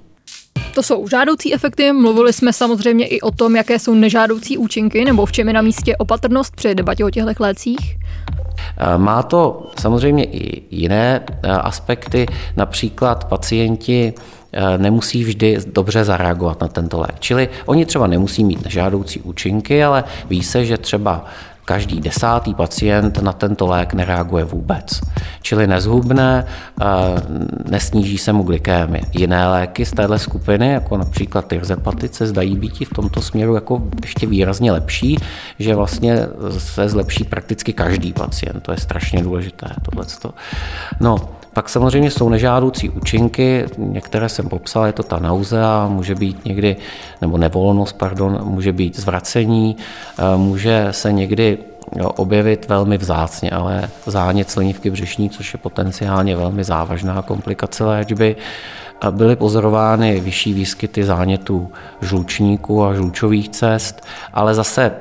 To 0.74 0.84
jsou 0.84 1.08
žádoucí 1.08 1.54
efekty. 1.54 1.92
Mluvili 1.92 2.34
jsme 2.34 2.54
samozřejmě 2.54 3.08
i 3.08 3.22
o 3.22 3.32
tom, 3.32 3.56
jaké 3.56 3.80
jsou 3.80 3.94
nežádoucí 3.94 4.58
účinky, 4.58 5.06
nebo 5.06 5.26
v 5.26 5.32
čem 5.32 5.48
je 5.48 5.54
na 5.54 5.62
místě 5.62 5.98
opatrnost 5.98 6.56
při 6.56 6.76
debatě 6.76 7.06
o 7.06 7.10
těchto 7.10 7.32
lécích. 7.40 7.98
Eh, 8.58 8.98
má 8.98 9.24
to 9.24 9.72
samozřejmě 9.80 10.24
i 10.24 10.62
jiné 10.72 11.22
eh, 11.28 11.52
aspekty, 11.52 12.26
například 12.56 13.26
pacienti 13.26 14.14
eh, 14.54 14.78
nemusí 14.78 15.24
vždy 15.24 15.58
dobře 15.68 16.04
zareagovat 16.04 16.62
na 16.62 16.68
tento 16.68 17.00
lék. 17.00 17.20
Čili 17.20 17.50
oni 17.66 17.86
třeba 17.86 18.08
nemusí 18.08 18.44
mít 18.44 18.64
nežádoucí 18.64 19.22
účinky, 19.22 19.84
ale 19.84 20.04
ví 20.30 20.44
se, 20.44 20.66
že 20.66 20.78
třeba 20.78 21.26
každý 21.66 22.02
desátý 22.02 22.54
pacient 22.54 23.22
na 23.22 23.34
tento 23.34 23.68
lék 23.68 23.94
nereaguje 23.94 24.44
vůbec. 24.44 25.02
Čili 25.42 25.68
nezhubne, 25.68 26.46
nesníží 27.70 28.18
se 28.18 28.34
mu 28.34 28.44
glykémie. 28.44 29.04
Jiné 29.14 29.48
léky 29.48 29.86
z 29.86 29.92
téhle 29.92 30.20
skupiny, 30.20 30.72
jako 30.72 30.98
například 30.98 31.48
tyrzepatice, 31.48 32.28
zdají 32.28 32.56
být 32.56 32.88
v 32.88 32.94
tomto 32.94 33.22
směru 33.22 33.56
jako 33.56 33.82
ještě 34.02 34.28
výrazně 34.28 34.72
lepší, 34.72 35.18
že 35.60 35.76
vlastně 35.76 36.20
se 36.58 36.90
zlepší 36.90 37.24
prakticky 37.24 37.74
každý 37.74 38.14
pacient. 38.14 38.64
To 38.64 38.72
je 38.72 38.78
strašně 38.78 39.24
důležité. 39.24 39.68
Tohleto. 39.82 40.34
No, 41.00 41.18
pak 41.56 41.70
samozřejmě 41.70 42.12
jsou 42.12 42.30
nežádoucí 42.30 42.90
účinky, 42.90 43.66
některé 43.78 44.30
jsem 44.30 44.50
popsal, 44.50 44.86
je 44.86 44.92
to 44.92 45.04
ta 45.04 45.20
nauzea, 45.20 45.88
může 45.88 46.16
být 46.16 46.46
někdy, 46.46 46.76
nebo 47.22 47.38
nevolnost, 47.38 47.98
pardon, 47.98 48.40
může 48.44 48.74
být 48.74 49.00
zvracení, 49.00 49.78
může 50.36 50.88
se 50.92 51.12
někdy 51.12 51.58
objevit 52.16 52.68
velmi 52.70 52.98
vzácně, 52.98 53.52
ale 53.52 53.90
zánět 54.06 54.52
slinivky 54.52 54.90
břišní, 54.90 55.30
což 55.30 55.54
je 55.54 55.60
potenciálně 55.60 56.36
velmi 56.36 56.64
závažná 56.64 57.22
komplikace 57.22 57.84
léčby, 57.84 58.36
byly 59.12 59.36
pozorovány 59.36 60.20
vyšší 60.20 60.54
výskyty 60.54 61.04
zánětů 61.04 61.72
žlučníků 62.02 62.84
a 62.84 62.94
žlučových 62.94 63.50
cest, 63.50 64.06
ale 64.34 64.54
zase 64.54 64.92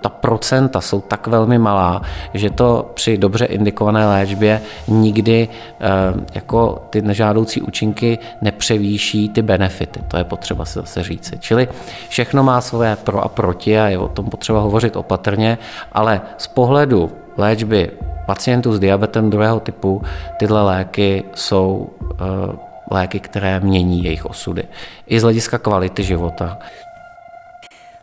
ta 0.00 0.08
procenta 0.08 0.80
jsou 0.80 1.00
tak 1.00 1.26
velmi 1.26 1.58
malá, 1.58 2.02
že 2.34 2.50
to 2.50 2.90
při 2.94 3.18
dobře 3.18 3.44
indikované 3.44 4.06
léčbě 4.06 4.60
nikdy 4.88 5.48
eh, 5.80 5.88
jako 6.34 6.82
ty 6.90 7.02
nežádoucí 7.02 7.62
účinky 7.62 8.18
nepřevýší 8.42 9.28
ty 9.28 9.42
benefity. 9.42 10.00
To 10.08 10.16
je 10.16 10.24
potřeba 10.24 10.64
si 10.64 10.78
zase 10.78 11.02
říci. 11.02 11.38
Čili 11.38 11.68
všechno 12.08 12.42
má 12.42 12.60
své 12.60 12.96
pro 12.96 13.24
a 13.24 13.28
proti 13.28 13.80
a 13.80 13.88
je 13.88 13.98
o 13.98 14.08
tom 14.08 14.26
potřeba 14.26 14.60
hovořit 14.60 14.96
opatrně, 14.96 15.58
ale 15.92 16.20
z 16.38 16.46
pohledu 16.46 17.10
léčby 17.36 17.90
pacientů 18.26 18.72
s 18.72 18.80
diabetem 18.80 19.30
druhého 19.30 19.60
typu 19.60 20.02
tyhle 20.36 20.62
léky 20.62 21.24
jsou 21.34 21.90
eh, 22.12 22.68
léky, 22.90 23.20
které 23.20 23.60
mění 23.60 24.04
jejich 24.04 24.26
osudy. 24.26 24.64
I 25.06 25.20
z 25.20 25.22
hlediska 25.22 25.58
kvality 25.58 26.04
života. 26.04 26.58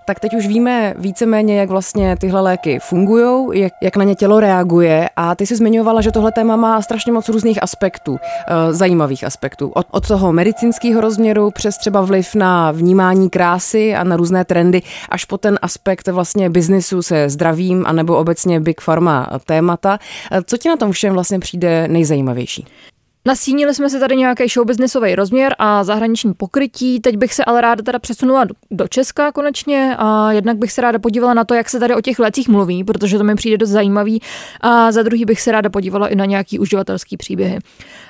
Tak 0.08 0.20
teď 0.20 0.34
už 0.34 0.48
víme 0.48 0.94
víceméně, 0.98 1.60
jak 1.60 1.70
vlastně 1.70 2.18
tyhle 2.18 2.42
léky 2.42 2.80
fungují, 2.80 3.62
jak, 3.62 3.74
jak 3.82 3.98
na 3.98 4.04
ně 4.04 4.16
tělo 4.16 4.40
reaguje 4.40 5.10
a 5.16 5.36
ty 5.36 5.46
si 5.46 5.56
zmiňovala, 5.56 6.02
že 6.02 6.12
tohle 6.12 6.32
téma 6.32 6.56
má 6.56 6.82
strašně 6.82 7.12
moc 7.12 7.30
různých 7.30 7.64
aspektů, 7.64 8.18
e, 8.48 8.74
zajímavých 8.74 9.24
aspektů. 9.24 9.70
Od, 9.70 9.88
od 9.92 10.08
toho 10.08 10.34
medicínského 10.34 11.02
rozměru 11.02 11.52
přes 11.52 11.78
třeba 11.78 12.02
vliv 12.02 12.36
na 12.36 12.72
vnímání 12.72 13.30
krásy 13.30 13.96
a 13.96 14.04
na 14.04 14.16
různé 14.16 14.46
trendy, 14.46 14.82
až 15.10 15.26
po 15.26 15.38
ten 15.38 15.60
aspekt 15.62 16.08
vlastně 16.08 16.50
biznisu 16.50 17.02
se 17.02 17.30
zdravím 17.30 17.84
anebo 17.88 18.18
obecně 18.18 18.60
big 18.60 18.82
pharma 18.82 19.30
témata. 19.46 20.00
E, 20.32 20.44
co 20.44 20.58
ti 20.58 20.70
na 20.70 20.78
tom 20.78 20.92
všem 20.92 21.14
vlastně 21.14 21.40
přijde 21.40 21.88
nejzajímavější? 21.88 22.66
Nasínili 23.28 23.74
jsme 23.74 23.90
si 23.90 24.00
tady 24.00 24.16
nějaký 24.16 24.48
showbiznisový 24.48 25.16
rozměr 25.16 25.56
a 25.60 25.84
zahraniční 25.84 26.34
pokrytí. 26.34 27.00
Teď 27.00 27.18
bych 27.18 27.34
se 27.34 27.46
ale 27.46 27.62
ráda 27.62 27.84
teda 27.84 28.00
přesunula 28.00 28.46
do 28.72 28.88
Česka 28.88 29.32
konečně 29.32 29.96
a 29.98 30.32
jednak 30.32 30.58
bych 30.58 30.72
se 30.72 30.82
ráda 30.82 31.00
podívala 31.00 31.34
na 31.34 31.44
to, 31.44 31.54
jak 31.54 31.70
se 31.70 31.80
tady 31.80 31.96
o 31.96 32.02
těch 32.02 32.20
lécích 32.20 32.50
mluví, 32.50 32.84
protože 32.84 33.18
to 33.18 33.24
mi 33.24 33.36
přijde 33.36 33.58
dost 33.58 33.70
zajímavý. 33.70 34.22
A 34.62 34.92
za 34.92 35.04
druhý 35.04 35.26
bych 35.26 35.42
se 35.42 35.52
ráda 35.52 35.70
podívala 35.70 36.08
i 36.08 36.16
na 36.16 36.26
nějaký 36.26 36.60
uživatelský 36.60 37.18
příběhy. 37.18 37.60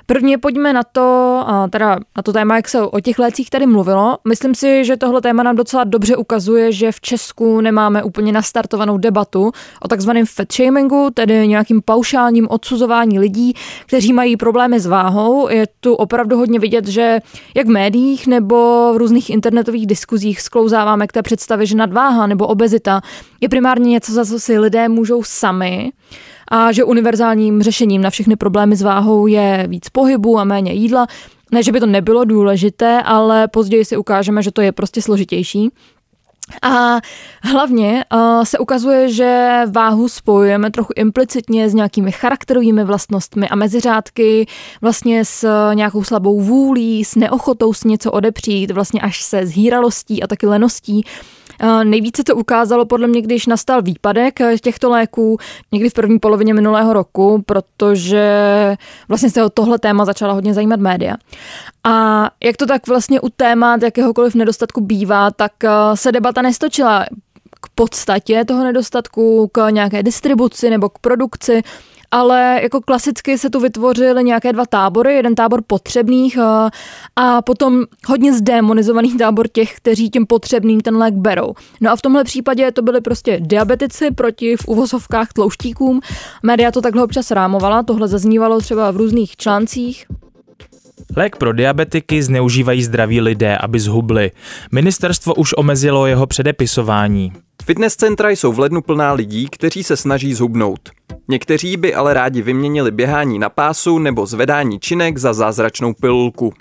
Prvně 0.06 0.38
pojďme 0.38 0.74
na 0.74 0.84
to, 0.84 1.44
a 1.48 1.68
teda 1.68 2.00
na 2.18 2.24
to 2.24 2.34
téma, 2.34 2.56
jak 2.56 2.70
se 2.70 2.82
o 2.82 3.00
těch 3.00 3.20
lécích 3.20 3.50
tady 3.50 3.66
mluvilo. 3.66 4.18
Myslím 4.28 4.56
si, 4.56 4.86
že 4.86 4.98
tohle 4.98 5.22
téma 5.22 5.44
nám 5.44 5.56
docela 5.56 5.84
dobře 5.84 6.18
ukazuje, 6.18 6.72
že 6.72 6.92
v 6.92 7.02
Česku 7.02 7.62
nemáme 7.62 8.04
úplně 8.04 8.32
nastartovanou 8.32 8.98
debatu 8.98 9.52
o 9.82 9.88
takzvaném 9.88 10.26
fat 10.26 10.54
shamingu, 10.54 11.10
tedy 11.14 11.48
nějakým 11.48 11.82
paušálním 11.82 12.48
odsuzování 12.50 13.20
lidí, 13.20 13.54
kteří 13.86 14.14
mají 14.14 14.38
problémy 14.38 14.80
s 14.80 14.86
váhou. 15.06 15.50
Je 15.50 15.68
tu 15.80 15.94
opravdu 15.94 16.38
hodně 16.38 16.60
vidět, 16.60 16.88
že 16.88 17.20
jak 17.56 17.68
v 17.68 17.70
médiích 17.70 18.28
nebo 18.28 18.56
v 18.94 18.98
různých 18.98 19.30
internetových 19.30 19.88
diskuzích 19.88 20.42
sklouzáváme 20.42 21.08
k 21.08 21.12
té 21.12 21.22
představě, 21.22 21.66
že 21.66 21.78
nadváha 21.78 22.28
nebo 22.28 22.48
obezita 22.48 23.02
je 23.42 23.50
primárně 23.50 23.92
něco, 23.92 24.12
za 24.14 24.26
co 24.26 24.40
si 24.40 24.60
lidé 24.60 24.90
můžou 24.90 25.24
sami 25.24 25.92
a 26.52 26.72
že 26.72 26.84
univerzálním 26.84 27.62
řešením 27.62 28.02
na 28.02 28.10
všechny 28.10 28.36
problémy 28.36 28.76
s 28.76 28.82
váhou 28.82 29.28
je 29.28 29.66
víc 29.68 29.90
pohybu 29.90 30.40
a 30.40 30.44
méně 30.44 30.74
jídla. 30.74 31.08
Ne, 31.52 31.64
že 31.64 31.72
by 31.72 31.80
to 31.80 31.86
nebylo 31.86 32.26
důležité, 32.26 33.02
ale 33.06 33.48
později 33.48 33.86
si 33.86 33.98
ukážeme, 33.98 34.44
že 34.44 34.52
to 34.52 34.62
je 34.62 34.72
prostě 34.72 35.02
složitější. 35.02 35.70
A 36.62 37.02
hlavně 37.44 38.06
uh, 38.14 38.44
se 38.44 38.60
ukazuje, 38.60 39.10
že 39.10 39.62
váhu 39.72 40.10
spojujeme 40.10 40.72
trochu 40.72 40.94
implicitně 40.96 41.70
s 41.70 41.74
nějakými 41.74 42.12
charakterovými 42.12 42.84
vlastnostmi 42.84 43.50
a 43.50 43.56
meziřádky 43.56 44.48
vlastně 44.82 45.26
s 45.26 45.72
nějakou 45.74 46.04
slabou 46.04 46.42
vůlí, 46.42 47.06
s 47.06 47.16
neochotou 47.16 47.74
si 47.74 47.88
něco 47.88 48.12
odepřít, 48.12 48.72
vlastně 48.72 49.02
až 49.02 49.22
se 49.22 49.48
zhýralostí 49.48 50.24
a 50.24 50.28
taky 50.28 50.48
leností. 50.48 51.04
Nejvíce 51.84 52.24
to 52.24 52.36
ukázalo 52.36 52.86
podle 52.86 53.08
mě, 53.08 53.22
když 53.22 53.46
nastal 53.46 53.82
výpadek 53.82 54.42
eh, 54.42 54.58
těchto 54.58 54.90
léků 54.90 55.38
někdy 55.72 55.90
v 55.90 55.94
první 55.94 56.20
polovině 56.20 56.54
minulého 56.54 56.94
roku, 56.94 57.44
protože 57.46 58.28
vlastně 59.08 59.30
se 59.30 59.44
o 59.44 59.50
tohle 59.50 59.80
téma 59.80 60.06
začala 60.06 60.34
hodně 60.34 60.54
zajímat 60.54 60.80
média. 60.80 61.16
A 61.84 62.30
jak 62.44 62.58
to 62.58 62.66
tak 62.66 62.88
vlastně 62.88 63.22
u 63.22 63.30
témat 63.30 63.82
jakéhokoliv 63.82 64.36
nedostatku 64.36 64.82
bývá, 64.82 65.32
tak 65.32 65.64
eh, 65.64 65.70
se 65.94 66.12
debata 66.12 66.42
nestočila 66.42 67.06
k 67.62 67.70
podstatě 67.76 68.46
toho 68.46 68.64
nedostatku, 68.64 69.50
k 69.52 69.70
nějaké 69.70 70.04
distribuci 70.04 70.70
nebo 70.70 70.90
k 70.90 71.00
produkci, 71.00 71.64
ale 72.16 72.60
jako 72.64 72.82
klasicky 72.82 73.38
se 73.38 73.50
tu 73.50 73.60
vytvořily 73.60 74.24
nějaké 74.24 74.54
dva 74.54 74.66
tábory, 74.66 75.16
jeden 75.16 75.36
tábor 75.36 75.62
potřebných 75.68 76.38
a, 76.38 76.70
eh, 76.74 76.80
a 77.16 77.42
potom 77.42 77.84
hodně 78.08 78.34
zdemonizovaný 78.34 79.18
tábor 79.18 79.48
těch, 79.48 79.76
kteří 79.76 80.10
tím 80.10 80.26
potřebným 80.26 80.82
ten 80.82 80.98
lék 80.98 81.14
berou. 81.14 81.54
No 81.82 81.92
a 81.92 81.96
v 81.96 82.02
tomhle 82.02 82.24
případě 82.24 82.72
to 82.72 82.82
byly 82.82 83.02
prostě 83.02 83.40
diabetici 83.42 84.12
proti 84.12 84.58
v 84.58 84.68
uvozovkách 84.68 85.34
tlouštíkům. 85.34 86.02
Média 86.44 86.72
to 86.72 86.82
takhle 86.82 87.04
občas 87.04 87.32
rámovala, 87.32 87.84
tohle 87.84 88.08
zaznívalo 88.08 88.62
třeba 88.62 88.92
v 88.92 88.98
různých 88.98 89.38
článcích. 89.38 90.06
Lék 91.16 91.36
pro 91.36 91.54
diabetiky 91.54 92.24
zneužívají 92.24 92.84
zdraví 92.84 93.22
lidé, 93.22 93.58
aby 93.58 93.80
zhubli. 93.80 94.32
Ministerstvo 94.72 95.36
už 95.36 95.54
omezilo 95.58 96.08
jeho 96.08 96.28
předepisování. 96.28 97.34
Fitness 97.66 97.96
centra 97.96 98.30
jsou 98.30 98.52
v 98.52 98.60
lednu 98.60 98.82
plná 98.82 99.14
lidí, 99.14 99.48
kteří 99.52 99.84
se 99.84 99.98
snaží 99.98 100.34
zhubnout. 100.34 100.90
Někteří 101.28 101.78
by 101.78 101.96
ale 101.96 102.14
rádi 102.14 102.42
vyměnili 102.42 102.92
běhání 102.92 103.40
na 103.40 103.50
pásu 103.50 104.00
nebo 104.00 104.26
zvedání 104.26 104.80
činek 104.80 105.18
za 105.18 105.34
zázračnou 105.34 105.94
pilulku. 105.94 106.54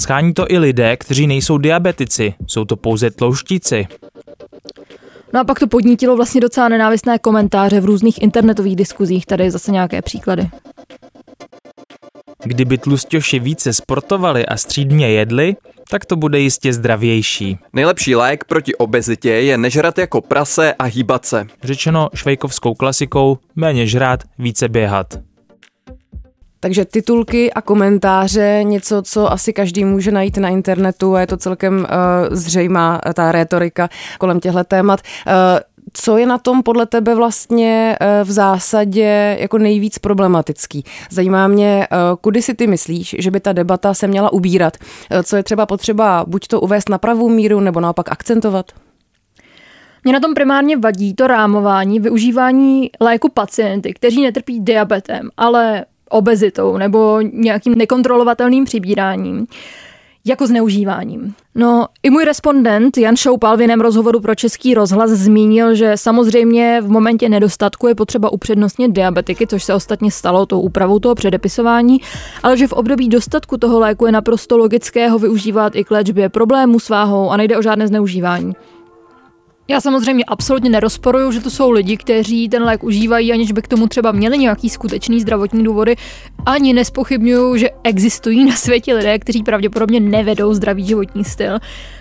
Schání 0.00 0.34
to 0.34 0.46
i 0.48 0.58
lidé, 0.58 0.96
kteří 0.96 1.26
nejsou 1.26 1.58
diabetici, 1.58 2.34
jsou 2.46 2.64
to 2.64 2.76
pouze 2.76 3.10
tlouštíci. 3.10 3.86
No 5.32 5.40
a 5.40 5.44
pak 5.44 5.58
to 5.58 5.66
podnítilo 5.66 6.16
vlastně 6.16 6.40
docela 6.40 6.68
nenávistné 6.68 7.18
komentáře 7.18 7.80
v 7.80 7.84
různých 7.84 8.22
internetových 8.22 8.76
diskuzích, 8.76 9.26
tady 9.26 9.50
zase 9.50 9.72
nějaké 9.72 10.02
příklady. 10.02 10.50
Kdyby 12.44 12.78
tlustěši 12.78 13.38
více 13.38 13.72
sportovali 13.72 14.46
a 14.46 14.56
střídně 14.56 15.08
jedli, 15.08 15.56
tak 15.90 16.04
to 16.04 16.16
bude 16.16 16.38
jistě 16.40 16.72
zdravější. 16.72 17.58
Nejlepší 17.72 18.14
lék 18.14 18.44
proti 18.44 18.74
obezitě 18.74 19.30
je 19.30 19.58
nežrat 19.58 19.98
jako 19.98 20.20
prase 20.20 20.74
a 20.78 20.84
hýbat 20.84 21.26
se. 21.26 21.46
Řečeno 21.62 22.08
švejkovskou 22.14 22.74
klasikou, 22.74 23.38
méně 23.56 23.86
žrát, 23.86 24.20
více 24.38 24.68
běhat. 24.68 25.06
Takže 26.60 26.84
titulky 26.84 27.52
a 27.52 27.60
komentáře, 27.60 28.60
něco, 28.62 29.02
co 29.02 29.32
asi 29.32 29.52
každý 29.52 29.84
může 29.84 30.10
najít 30.10 30.36
na 30.36 30.48
internetu 30.48 31.14
a 31.14 31.20
je 31.20 31.26
to 31.26 31.36
celkem 31.36 31.78
uh, 31.78 31.86
zřejmá 32.30 33.00
ta 33.14 33.32
rétorika 33.32 33.88
kolem 34.18 34.40
těchto 34.40 34.64
témat. 34.64 35.00
Uh, 35.26 35.32
co 35.96 36.16
je 36.16 36.26
na 36.26 36.38
tom 36.38 36.62
podle 36.62 36.86
tebe 36.86 37.14
vlastně 37.14 37.96
v 38.24 38.30
zásadě 38.30 39.36
jako 39.40 39.58
nejvíc 39.58 39.98
problematický? 39.98 40.84
Zajímá 41.10 41.48
mě, 41.48 41.88
kudy 42.20 42.42
si 42.42 42.54
ty 42.54 42.66
myslíš, 42.66 43.16
že 43.18 43.30
by 43.30 43.40
ta 43.40 43.52
debata 43.52 43.94
se 43.94 44.06
měla 44.06 44.32
ubírat? 44.32 44.76
Co 45.22 45.36
je 45.36 45.42
třeba 45.42 45.66
potřeba 45.66 46.24
buď 46.28 46.46
to 46.46 46.60
uvést 46.60 46.88
na 46.88 46.98
pravou 46.98 47.28
míru, 47.28 47.60
nebo 47.60 47.80
naopak 47.80 48.12
akcentovat? 48.12 48.66
Mě 50.04 50.12
na 50.12 50.20
tom 50.20 50.34
primárně 50.34 50.76
vadí 50.76 51.14
to 51.14 51.26
rámování, 51.26 52.00
využívání 52.00 52.90
léku 53.00 53.28
pacienty, 53.28 53.94
kteří 53.94 54.22
netrpí 54.22 54.60
diabetem, 54.60 55.30
ale 55.36 55.84
obezitou 56.10 56.76
nebo 56.76 57.20
nějakým 57.32 57.74
nekontrolovatelným 57.74 58.64
přibíráním 58.64 59.46
jako 60.24 60.46
zneužíváním. 60.46 61.34
No, 61.54 61.86
i 62.02 62.10
můj 62.10 62.24
respondent 62.24 62.96
Jan 62.96 63.16
Šoupal 63.16 63.56
v 63.56 63.60
jiném 63.60 63.80
rozhovoru 63.80 64.20
pro 64.20 64.34
Český 64.34 64.74
rozhlas 64.74 65.10
zmínil, 65.10 65.74
že 65.74 65.92
samozřejmě 65.94 66.80
v 66.84 66.88
momentě 66.88 67.28
nedostatku 67.28 67.88
je 67.88 67.94
potřeba 67.94 68.32
upřednostnit 68.32 68.92
diabetiky, 68.92 69.46
což 69.46 69.64
se 69.64 69.74
ostatně 69.74 70.10
stalo 70.10 70.46
tou 70.46 70.60
úpravou 70.60 70.98
toho 70.98 71.14
předepisování, 71.14 71.98
ale 72.42 72.56
že 72.56 72.66
v 72.66 72.72
období 72.72 73.08
dostatku 73.08 73.56
toho 73.56 73.80
léku 73.80 74.06
je 74.06 74.12
naprosto 74.12 74.58
logické 74.58 75.08
ho 75.08 75.18
využívat 75.18 75.76
i 75.76 75.84
k 75.84 75.90
léčbě 75.90 76.28
problémů 76.28 76.80
s 76.80 76.88
váhou 76.88 77.30
a 77.30 77.36
nejde 77.36 77.58
o 77.58 77.62
žádné 77.62 77.88
zneužívání. 77.88 78.52
Já 79.68 79.80
samozřejmě 79.80 80.24
absolutně 80.24 80.70
nerozporuju, 80.70 81.32
že 81.32 81.40
to 81.40 81.50
jsou 81.50 81.70
lidi, 81.70 81.96
kteří 81.96 82.48
ten 82.48 82.62
lék 82.62 82.84
užívají, 82.84 83.32
aniž 83.32 83.52
by 83.52 83.62
k 83.62 83.68
tomu 83.68 83.86
třeba 83.86 84.12
měli 84.12 84.38
nějaký 84.38 84.70
skutečný 84.70 85.20
zdravotní 85.20 85.64
důvody. 85.64 85.96
Ani 86.46 86.72
nespochybnuju, 86.72 87.56
že 87.56 87.68
existují 87.84 88.44
na 88.44 88.56
světě 88.56 88.94
lidé, 88.94 89.18
kteří 89.18 89.42
pravděpodobně 89.42 90.00
nevedou 90.00 90.54
zdravý 90.54 90.86
životní 90.86 91.24
styl. 91.24 91.58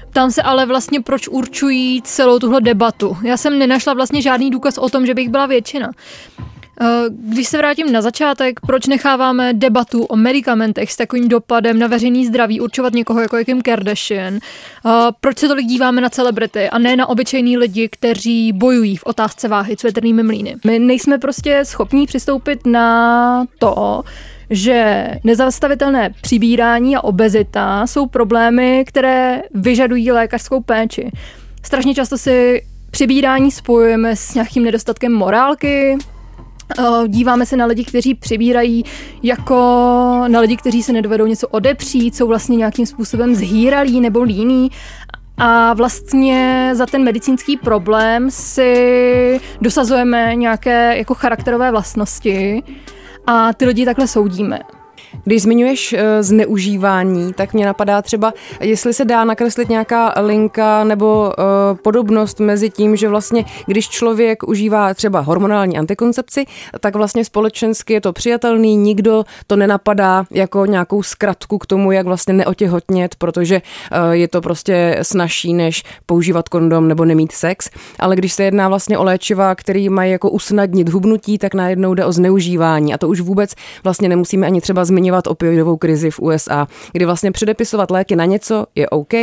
Tam 0.09 0.31
se 0.31 0.41
ale 0.41 0.65
vlastně 0.65 1.01
proč 1.01 1.27
určují 1.27 2.01
celou 2.01 2.39
tuhle 2.39 2.61
debatu. 2.61 3.17
Já 3.23 3.37
jsem 3.37 3.59
nenašla 3.59 3.93
vlastně 3.93 4.21
žádný 4.21 4.51
důkaz 4.51 4.77
o 4.77 4.89
tom, 4.89 5.05
že 5.05 5.13
bych 5.13 5.29
byla 5.29 5.45
většina. 5.45 5.91
Když 7.09 7.47
se 7.47 7.57
vrátím 7.57 7.91
na 7.91 8.01
začátek, 8.01 8.59
proč 8.59 8.87
necháváme 8.87 9.53
debatu 9.53 10.03
o 10.03 10.15
medicamentech 10.15 10.91
s 10.91 10.97
takovým 10.97 11.29
dopadem 11.29 11.79
na 11.79 11.87
veřejný 11.87 12.25
zdraví 12.25 12.61
určovat 12.61 12.93
někoho 12.93 13.21
jako 13.21 13.37
jakým 13.37 13.61
Kardashian? 13.61 14.39
Proč 15.21 15.37
se 15.37 15.47
tolik 15.47 15.65
díváme 15.65 16.01
na 16.01 16.09
celebrity 16.09 16.69
a 16.69 16.77
ne 16.77 16.95
na 16.95 17.09
obyčejný 17.09 17.57
lidi, 17.57 17.89
kteří 17.89 18.53
bojují 18.53 18.97
v 18.97 19.03
otázce 19.05 19.47
váhy 19.47 19.75
s 19.79 19.83
větrnými 19.83 20.23
mlýny? 20.23 20.55
My 20.65 20.79
nejsme 20.79 21.17
prostě 21.17 21.65
schopní 21.65 22.05
přistoupit 22.05 22.65
na 22.65 23.45
to, 23.59 24.03
že 24.49 25.07
nezastavitelné 25.23 26.09
přibírání 26.21 26.95
a 26.95 27.03
obezita 27.03 27.87
jsou 27.87 28.07
problémy, 28.07 28.83
které 28.87 29.41
vyžadují 29.53 30.11
lékařskou 30.11 30.61
péči. 30.61 31.11
Strašně 31.63 31.95
často 31.95 32.17
si 32.17 32.65
přibírání 32.91 33.51
spojujeme 33.51 34.15
s 34.15 34.33
nějakým 34.33 34.63
nedostatkem 34.63 35.13
morálky, 35.13 35.97
Díváme 37.07 37.45
se 37.45 37.57
na 37.57 37.65
lidi, 37.65 37.85
kteří 37.85 38.15
přibírají 38.15 38.83
jako 39.23 39.55
na 40.27 40.39
lidi, 40.39 40.57
kteří 40.57 40.83
se 40.83 40.93
nedovedou 40.93 41.25
něco 41.25 41.47
odepřít, 41.47 42.15
jsou 42.15 42.27
vlastně 42.27 42.57
nějakým 42.57 42.85
způsobem 42.85 43.35
zhýralí 43.35 44.01
nebo 44.01 44.23
líní 44.23 44.71
a 45.37 45.73
vlastně 45.73 46.69
za 46.73 46.85
ten 46.85 47.03
medicínský 47.03 47.57
problém 47.57 48.31
si 48.31 49.41
dosazujeme 49.61 50.35
nějaké 50.35 50.97
jako 50.97 51.13
charakterové 51.13 51.71
vlastnosti 51.71 52.63
a 53.27 53.53
ty 53.53 53.65
lidi 53.65 53.85
takhle 53.85 54.07
soudíme. 54.07 54.59
Když 55.23 55.41
zmiňuješ 55.41 55.93
eh, 55.93 56.23
zneužívání, 56.23 57.33
tak 57.33 57.53
mě 57.53 57.65
napadá 57.65 58.01
třeba, 58.01 58.33
jestli 58.59 58.93
se 58.93 59.05
dá 59.05 59.23
nakreslit 59.23 59.69
nějaká 59.69 60.13
linka 60.21 60.83
nebo 60.83 61.33
uh, 61.37 61.77
podobnost 61.77 62.39
mezi 62.39 62.69
tím, 62.69 62.95
že 62.95 63.09
vlastně, 63.09 63.45
když 63.65 63.89
člověk 63.89 64.43
užívá 64.43 64.93
třeba 64.93 65.19
hormonální 65.19 65.77
antikoncepci, 65.77 66.45
tak 66.79 66.95
vlastně 66.95 67.25
společensky 67.25 67.93
je 67.93 68.01
to 68.01 68.13
přijatelný, 68.13 68.75
nikdo 68.75 69.23
to 69.47 69.55
nenapadá 69.55 70.25
jako 70.31 70.65
nějakou 70.65 71.03
zkratku 71.03 71.57
k 71.57 71.65
tomu, 71.65 71.91
jak 71.91 72.05
vlastně 72.05 72.33
neotěhotnět, 72.33 73.15
protože 73.15 73.61
uh, 73.61 74.11
je 74.11 74.27
to 74.27 74.41
prostě 74.41 74.99
snažší, 75.01 75.53
než 75.53 75.83
používat 76.05 76.49
kondom 76.49 76.87
nebo 76.87 77.05
nemít 77.05 77.31
sex. 77.31 77.69
Ale 77.99 78.15
když 78.15 78.33
se 78.33 78.43
jedná 78.43 78.69
vlastně 78.69 78.97
o 78.97 79.03
léčiva, 79.03 79.55
který 79.55 79.89
mají 79.89 80.11
jako 80.11 80.29
usnadnit 80.29 80.89
hubnutí, 80.89 81.37
tak 81.37 81.53
najednou 81.53 81.93
jde 81.93 82.05
o 82.05 82.11
zneužívání. 82.11 82.93
A 82.93 82.97
to 82.97 83.07
už 83.07 83.21
vůbec 83.21 83.55
vlastně 83.83 84.09
nemusíme 84.09 84.47
ani 84.47 84.61
třeba 84.61 84.85
zmiňovat 84.85 85.02
zmiňovat 85.03 85.27
opioidovou 85.27 85.77
krizi 85.77 86.11
v 86.11 86.19
USA, 86.19 86.67
kdy 86.91 87.05
vlastně 87.05 87.31
předepisovat 87.31 87.91
léky 87.91 88.15
na 88.15 88.25
něco 88.25 88.65
je 88.75 88.89
OK, 88.89 89.13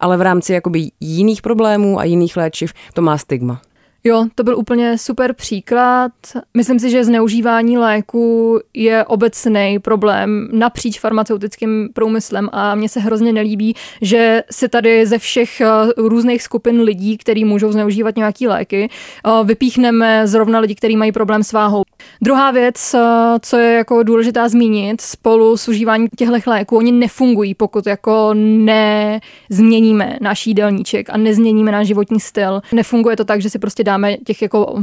ale 0.00 0.16
v 0.16 0.20
rámci 0.20 0.52
jakoby 0.52 0.90
jiných 1.00 1.42
problémů 1.42 1.98
a 1.98 2.04
jiných 2.04 2.36
léčiv 2.36 2.72
to 2.94 3.02
má 3.02 3.18
stigma. 3.18 3.60
Jo, 4.04 4.26
to 4.34 4.44
byl 4.44 4.58
úplně 4.58 4.98
super 4.98 5.32
příklad. 5.32 6.12
Myslím 6.56 6.78
si, 6.78 6.90
že 6.90 7.04
zneužívání 7.04 7.78
léku 7.78 8.58
je 8.74 9.04
obecný 9.04 9.78
problém 9.78 10.48
napříč 10.52 11.00
farmaceutickým 11.00 11.88
průmyslem 11.92 12.48
a 12.52 12.74
mně 12.74 12.88
se 12.88 13.00
hrozně 13.00 13.32
nelíbí, 13.32 13.74
že 14.00 14.42
se 14.50 14.68
tady 14.68 15.06
ze 15.06 15.18
všech 15.18 15.60
eh, 15.60 15.66
různých 15.96 16.42
skupin 16.42 16.80
lidí, 16.80 17.18
kteří 17.18 17.44
můžou 17.44 17.72
zneužívat 17.72 18.16
nějaký 18.16 18.48
léky, 18.48 18.88
eh, 18.90 19.44
vypíchneme 19.44 20.26
zrovna 20.26 20.58
lidi, 20.58 20.74
kteří 20.74 20.96
mají 20.96 21.12
problém 21.12 21.42
s 21.42 21.52
váhou. 21.52 21.82
Druhá 22.20 22.50
věc, 22.50 22.94
eh, 22.94 23.00
co 23.40 23.56
je 23.56 23.74
jako 23.74 24.02
důležitá 24.02 24.48
zmínit, 24.48 25.00
spolu 25.00 25.56
s 25.56 25.68
užíváním 25.68 26.08
těchto 26.16 26.50
léků, 26.50 26.76
oni 26.76 26.92
nefungují, 26.92 27.54
pokud 27.54 27.86
jako 27.86 28.30
nezměníme 28.34 30.18
náš 30.20 30.46
jídelníček 30.46 31.10
a 31.10 31.16
nezměníme 31.16 31.72
náš 31.72 31.86
životní 31.86 32.20
styl. 32.20 32.60
Nefunguje 32.72 33.16
to 33.16 33.24
tak, 33.24 33.42
že 33.42 33.50
si 33.50 33.58
prostě 33.58 33.84
dáme 33.84 34.16
těch 34.16 34.42
jako 34.42 34.66
uh, 34.66 34.82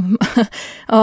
uh, 0.92 0.96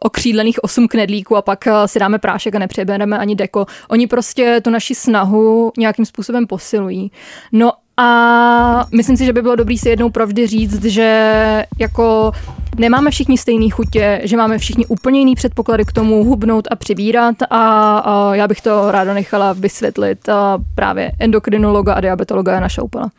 okřídlených 0.00 0.64
osm 0.64 0.88
knedlíků 0.88 1.36
a 1.36 1.42
pak 1.42 1.68
si 1.86 1.98
dáme 1.98 2.18
prášek 2.18 2.54
a 2.54 2.58
nepřebereme 2.58 3.18
ani 3.18 3.34
deko. 3.34 3.66
Oni 3.88 4.06
prostě 4.06 4.60
tu 4.64 4.70
naši 4.70 4.94
snahu 4.94 5.72
nějakým 5.78 6.04
způsobem 6.04 6.46
posilují. 6.46 7.10
No 7.52 7.72
a 7.98 8.86
myslím 8.94 9.16
si, 9.16 9.24
že 9.24 9.32
by 9.32 9.42
bylo 9.42 9.56
dobré 9.56 9.78
si 9.78 9.88
jednou 9.88 10.10
provždy 10.10 10.46
říct, 10.46 10.84
že 10.84 11.64
jako 11.78 12.32
nemáme 12.76 13.10
všichni 13.10 13.38
stejný 13.38 13.70
chutě, 13.70 14.20
že 14.24 14.36
máme 14.36 14.58
všichni 14.58 14.86
úplně 14.86 15.18
jiný 15.18 15.34
předpoklady 15.34 15.84
k 15.84 15.92
tomu 15.92 16.24
hubnout 16.24 16.68
a 16.70 16.76
přibírat 16.76 17.36
a, 17.50 17.98
a 17.98 18.34
já 18.34 18.48
bych 18.48 18.60
to 18.60 18.90
ráda 18.90 19.14
nechala 19.14 19.52
vysvětlit 19.52 20.28
a 20.28 20.58
právě 20.74 21.12
endokrinologa 21.18 21.94
a 21.94 22.00
diabetologa 22.00 22.52
Jana 22.52 22.68
Šoupala. 22.68 23.10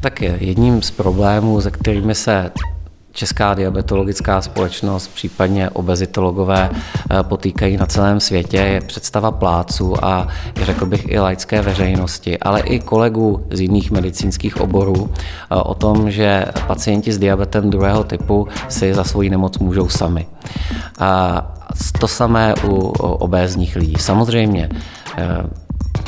Tak 0.00 0.22
jedním 0.22 0.82
z 0.82 0.90
problémů, 0.90 1.60
se 1.60 1.70
kterými 1.70 2.14
se 2.14 2.50
Česká 3.16 3.54
diabetologická 3.54 4.40
společnost, 4.40 5.08
případně 5.14 5.70
obezitologové 5.70 6.70
eh, 6.70 7.22
potýkají 7.22 7.76
na 7.76 7.86
celém 7.86 8.20
světě, 8.20 8.56
je 8.56 8.80
představa 8.80 9.30
pláců 9.30 10.04
a 10.04 10.28
řekl 10.62 10.86
bych 10.86 11.08
i 11.08 11.18
laické 11.18 11.62
veřejnosti, 11.62 12.38
ale 12.38 12.60
i 12.60 12.80
kolegů 12.80 13.46
z 13.50 13.60
jiných 13.60 13.90
medicínských 13.90 14.60
oborů 14.60 15.10
eh, 15.10 15.54
o 15.54 15.74
tom, 15.74 16.10
že 16.10 16.44
pacienti 16.66 17.12
s 17.12 17.18
diabetem 17.18 17.70
druhého 17.70 18.04
typu 18.04 18.48
si 18.68 18.94
za 18.94 19.04
svoji 19.04 19.30
nemoc 19.30 19.58
můžou 19.58 19.88
sami. 19.88 20.26
A 20.98 21.42
to 22.00 22.08
samé 22.08 22.54
u 22.64 22.76
obézních 22.98 23.76
lidí. 23.76 23.94
Samozřejmě 23.98 24.68
eh, 25.18 25.26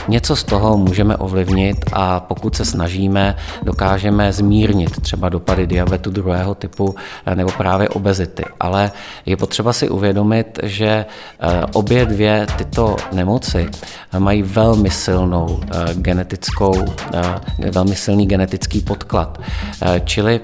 Něco 0.09 0.37
z 0.37 0.45
toho 0.45 0.77
můžeme 0.77 1.17
ovlivnit 1.17 1.77
a 1.93 2.21
pokud 2.21 2.57
se 2.57 2.65
snažíme, 2.65 3.37
dokážeme 3.63 4.33
zmírnit 4.33 5.01
třeba 5.01 5.29
dopady 5.29 5.67
diabetu 5.67 6.11
druhého 6.11 6.55
typu 6.55 6.95
eh, 7.27 7.35
nebo 7.35 7.51
právě 7.51 7.89
obezity. 7.89 8.45
Ale 8.61 8.91
je 9.27 9.37
potřeba 9.37 9.73
si 9.73 9.89
uvědomit, 9.89 10.59
že 10.63 10.87
eh, 10.87 11.65
obě 11.73 12.07
dvě 12.07 12.47
tyto 12.59 12.97
nemoci 13.13 13.69
eh, 14.13 14.19
mají 14.19 14.43
velmi 14.43 14.91
silnou 14.91 15.61
genetickou, 15.95 16.85
velmi 17.73 17.97
silný 17.97 18.27
genetický 18.27 18.81
podklad. 18.81 19.41
Čili 20.05 20.41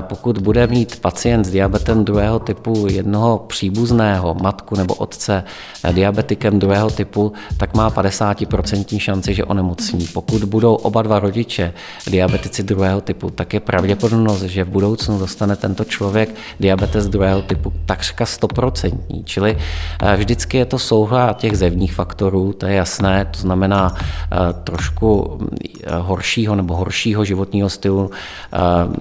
pokud 0.00 0.38
bude 0.38 0.66
mít 0.66 1.00
pacient 1.00 1.44
s 1.44 1.50
diabetem 1.50 2.04
druhého 2.04 2.38
typu 2.38 2.86
jednoho 2.90 3.38
příbuzného, 3.38 4.34
matku 4.34 4.76
nebo 4.76 4.94
otce, 4.94 5.44
diabetikem 5.92 6.58
druhého 6.58 6.90
typu, 6.90 7.32
tak 7.56 7.74
má 7.74 7.90
50% 7.90 8.99
šanci, 9.00 9.34
že 9.34 9.44
onemocní. 9.44 10.06
Pokud 10.12 10.44
budou 10.44 10.74
oba 10.74 11.02
dva 11.02 11.18
rodiče 11.18 11.72
diabetici 12.10 12.62
druhého 12.62 13.00
typu, 13.00 13.30
tak 13.30 13.54
je 13.54 13.60
pravděpodobnost, 13.60 14.42
že 14.42 14.64
v 14.64 14.68
budoucnu 14.68 15.18
dostane 15.18 15.56
tento 15.56 15.84
člověk 15.84 16.34
diabetes 16.60 17.08
druhého 17.08 17.42
typu 17.42 17.72
takřka 17.86 18.24
100%. 18.24 19.24
Čili 19.24 19.56
eh, 20.02 20.16
vždycky 20.16 20.56
je 20.56 20.64
to 20.64 20.78
souhra 20.78 21.32
těch 21.32 21.58
zevních 21.58 21.94
faktorů, 21.94 22.52
to 22.52 22.66
je 22.66 22.74
jasné, 22.74 23.24
to 23.30 23.38
znamená 23.38 23.94
eh, 23.94 24.36
trošku 24.64 25.38
eh, 25.86 25.96
horšího 25.98 26.54
nebo 26.54 26.76
horšího 26.76 27.24
životního 27.24 27.68
stylu, 27.68 28.10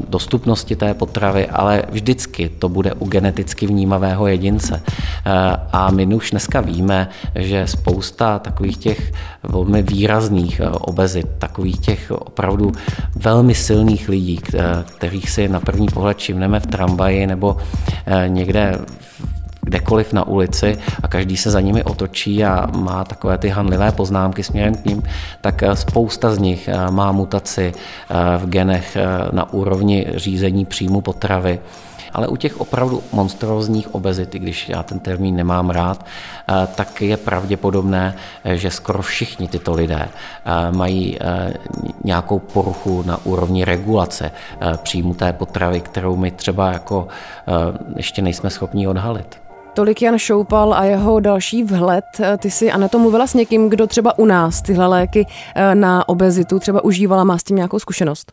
dostupnosti 0.10 0.76
té 0.76 0.94
potravy, 0.94 1.48
ale 1.48 1.84
vždycky 1.90 2.50
to 2.50 2.70
bude 2.70 2.94
u 2.94 3.08
geneticky 3.08 3.68
vnímavého 3.68 4.28
jedince. 4.28 4.82
A 5.72 5.92
my 5.92 6.06
už 6.16 6.32
dneska 6.32 6.62
víme, 6.62 7.10
že 7.36 7.68
spousta 7.68 8.40
takových 8.40 8.78
těch 8.78 9.12
velmi 9.44 9.82
výrazných 9.90 10.60
eh, 10.60 10.70
obezit, 10.70 11.28
takových 11.40 11.80
těch 11.80 12.12
opravdu 12.12 12.72
velmi 13.16 13.56
silných 13.56 14.10
lidí, 14.10 14.40
kterých 14.86 15.30
si 15.30 15.48
na 15.48 15.60
první 15.60 15.88
pohled 15.88 16.18
všimneme 16.18 16.60
v 16.60 16.68
tramvaji 16.68 17.28
nebo 17.28 17.58
eh, 18.06 18.30
někde 18.30 18.80
kdekoliv 19.62 20.14
na 20.14 20.28
ulici 20.28 20.78
a 21.04 21.08
každý 21.08 21.38
se 21.38 21.52
za 21.52 21.62
nimi 21.62 21.84
otočí 21.84 22.46
a 22.46 22.68
má 22.78 23.04
takové 23.04 23.38
ty 23.38 23.50
hanlivé 23.50 23.92
poznámky 23.92 24.44
směrem 24.44 24.76
k 24.76 24.86
ním, 24.86 25.04
tak 25.42 25.64
eh, 25.64 25.76
spousta 25.76 26.36
z 26.36 26.38
nich 26.38 26.70
má 26.90 27.12
mutaci 27.12 27.74
v 28.38 28.46
genech 28.46 28.98
na 29.32 29.54
úrovni 29.54 30.06
řízení 30.16 30.66
příjmu 30.66 31.02
potravy 31.02 31.60
ale 32.14 32.28
u 32.28 32.36
těch 32.36 32.62
opravdu 32.62 33.04
monstrózních 33.12 33.96
obezit, 33.96 34.36
i 34.36 34.40
když 34.40 34.70
já 34.70 34.84
ten 34.84 35.00
termín 35.00 35.36
nemám 35.36 35.70
rád, 35.70 36.06
eh, 36.06 36.68
tak 36.76 37.02
je 37.02 37.18
pravděpodobné, 37.18 38.16
eh, 38.44 38.58
že 38.58 38.72
skoro 38.72 39.02
všichni 39.02 39.48
tyto 39.48 39.74
lidé 39.74 40.10
eh, 40.10 40.72
mají 40.72 41.20
nějakou 42.04 42.40
poruchu 42.40 43.04
na 43.06 43.26
úrovni 43.26 43.66
regulace 43.66 44.32
příjmu 44.84 45.14
té 45.14 45.34
potravy, 45.34 45.82
kterou 45.82 46.16
my 46.16 46.32
třeba 46.32 46.72
jako 46.72 47.08
ještě 47.96 48.22
nejsme 48.22 48.50
schopni 48.50 48.88
odhalit. 48.88 49.42
Tolik 49.74 50.02
Jan 50.02 50.18
Šoupal 50.18 50.74
a 50.74 50.84
jeho 50.84 51.20
další 51.20 51.64
vhled. 51.64 52.06
Ty 52.38 52.52
si, 52.52 52.72
Aneto, 52.72 53.00
mluvila 53.00 53.28
s 53.28 53.34
někým, 53.34 53.70
kdo 53.70 53.88
třeba 53.88 54.20
u 54.20 54.26
nás 54.26 54.62
tyhle 54.62 54.88
léky 54.88 55.26
na 55.74 56.10
obezitu 56.10 56.60
třeba 56.60 56.84
užívala, 56.84 57.24
má 57.24 57.38
s 57.38 57.44
tím 57.44 57.56
nějakou 57.56 57.80
zkušenost? 57.80 58.32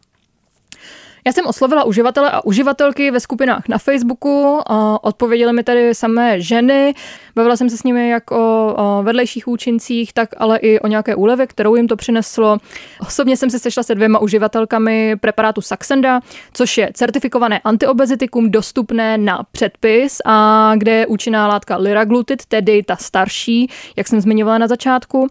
Já 1.27 1.33
jsem 1.33 1.47
oslovila 1.47 1.85
uživatele 1.85 2.31
a 2.31 2.45
uživatelky 2.45 3.11
ve 3.11 3.21
skupinách 3.21 3.69
na 3.69 3.79
Facebooku, 3.79 4.61
a 4.67 5.05
odpověděly 5.05 5.53
mi 5.53 5.63
tady 5.63 5.95
samé 5.95 6.41
ženy. 6.41 6.95
Bavila 7.37 7.57
jsem 7.57 7.71
se 7.71 7.77
s 7.77 7.83
nimi 7.83 8.09
jak 8.09 8.31
o, 8.31 8.77
vedlejších 9.03 9.49
účincích, 9.49 10.13
tak 10.13 10.29
ale 10.37 10.59
i 10.59 10.81
o 10.81 10.87
nějaké 10.87 11.15
úlevě, 11.15 11.47
kterou 11.47 11.75
jim 11.75 11.89
to 11.89 11.97
přineslo. 11.97 12.59
Osobně 13.01 13.37
jsem 13.37 13.51
se 13.51 13.59
sešla 13.59 13.83
se 13.83 13.95
dvěma 13.95 14.19
uživatelkami 14.19 15.17
preparátu 15.17 15.61
Saxenda, 15.61 16.21
což 16.53 16.79
je 16.79 16.91
certifikované 16.95 17.59
antiobezitikum 17.59 18.51
dostupné 18.51 19.19
na 19.19 19.47
předpis 19.53 20.19
a 20.25 20.73
kde 20.77 20.93
je 20.93 21.07
účinná 21.07 21.49
látka 21.49 21.77
liraglutid, 21.77 22.47
tedy 22.47 22.83
ta 22.83 22.97
starší, 22.97 23.71
jak 23.97 24.09
jsem 24.09 24.21
zmiňovala 24.21 24.59
na 24.59 24.67
začátku. 24.67 25.29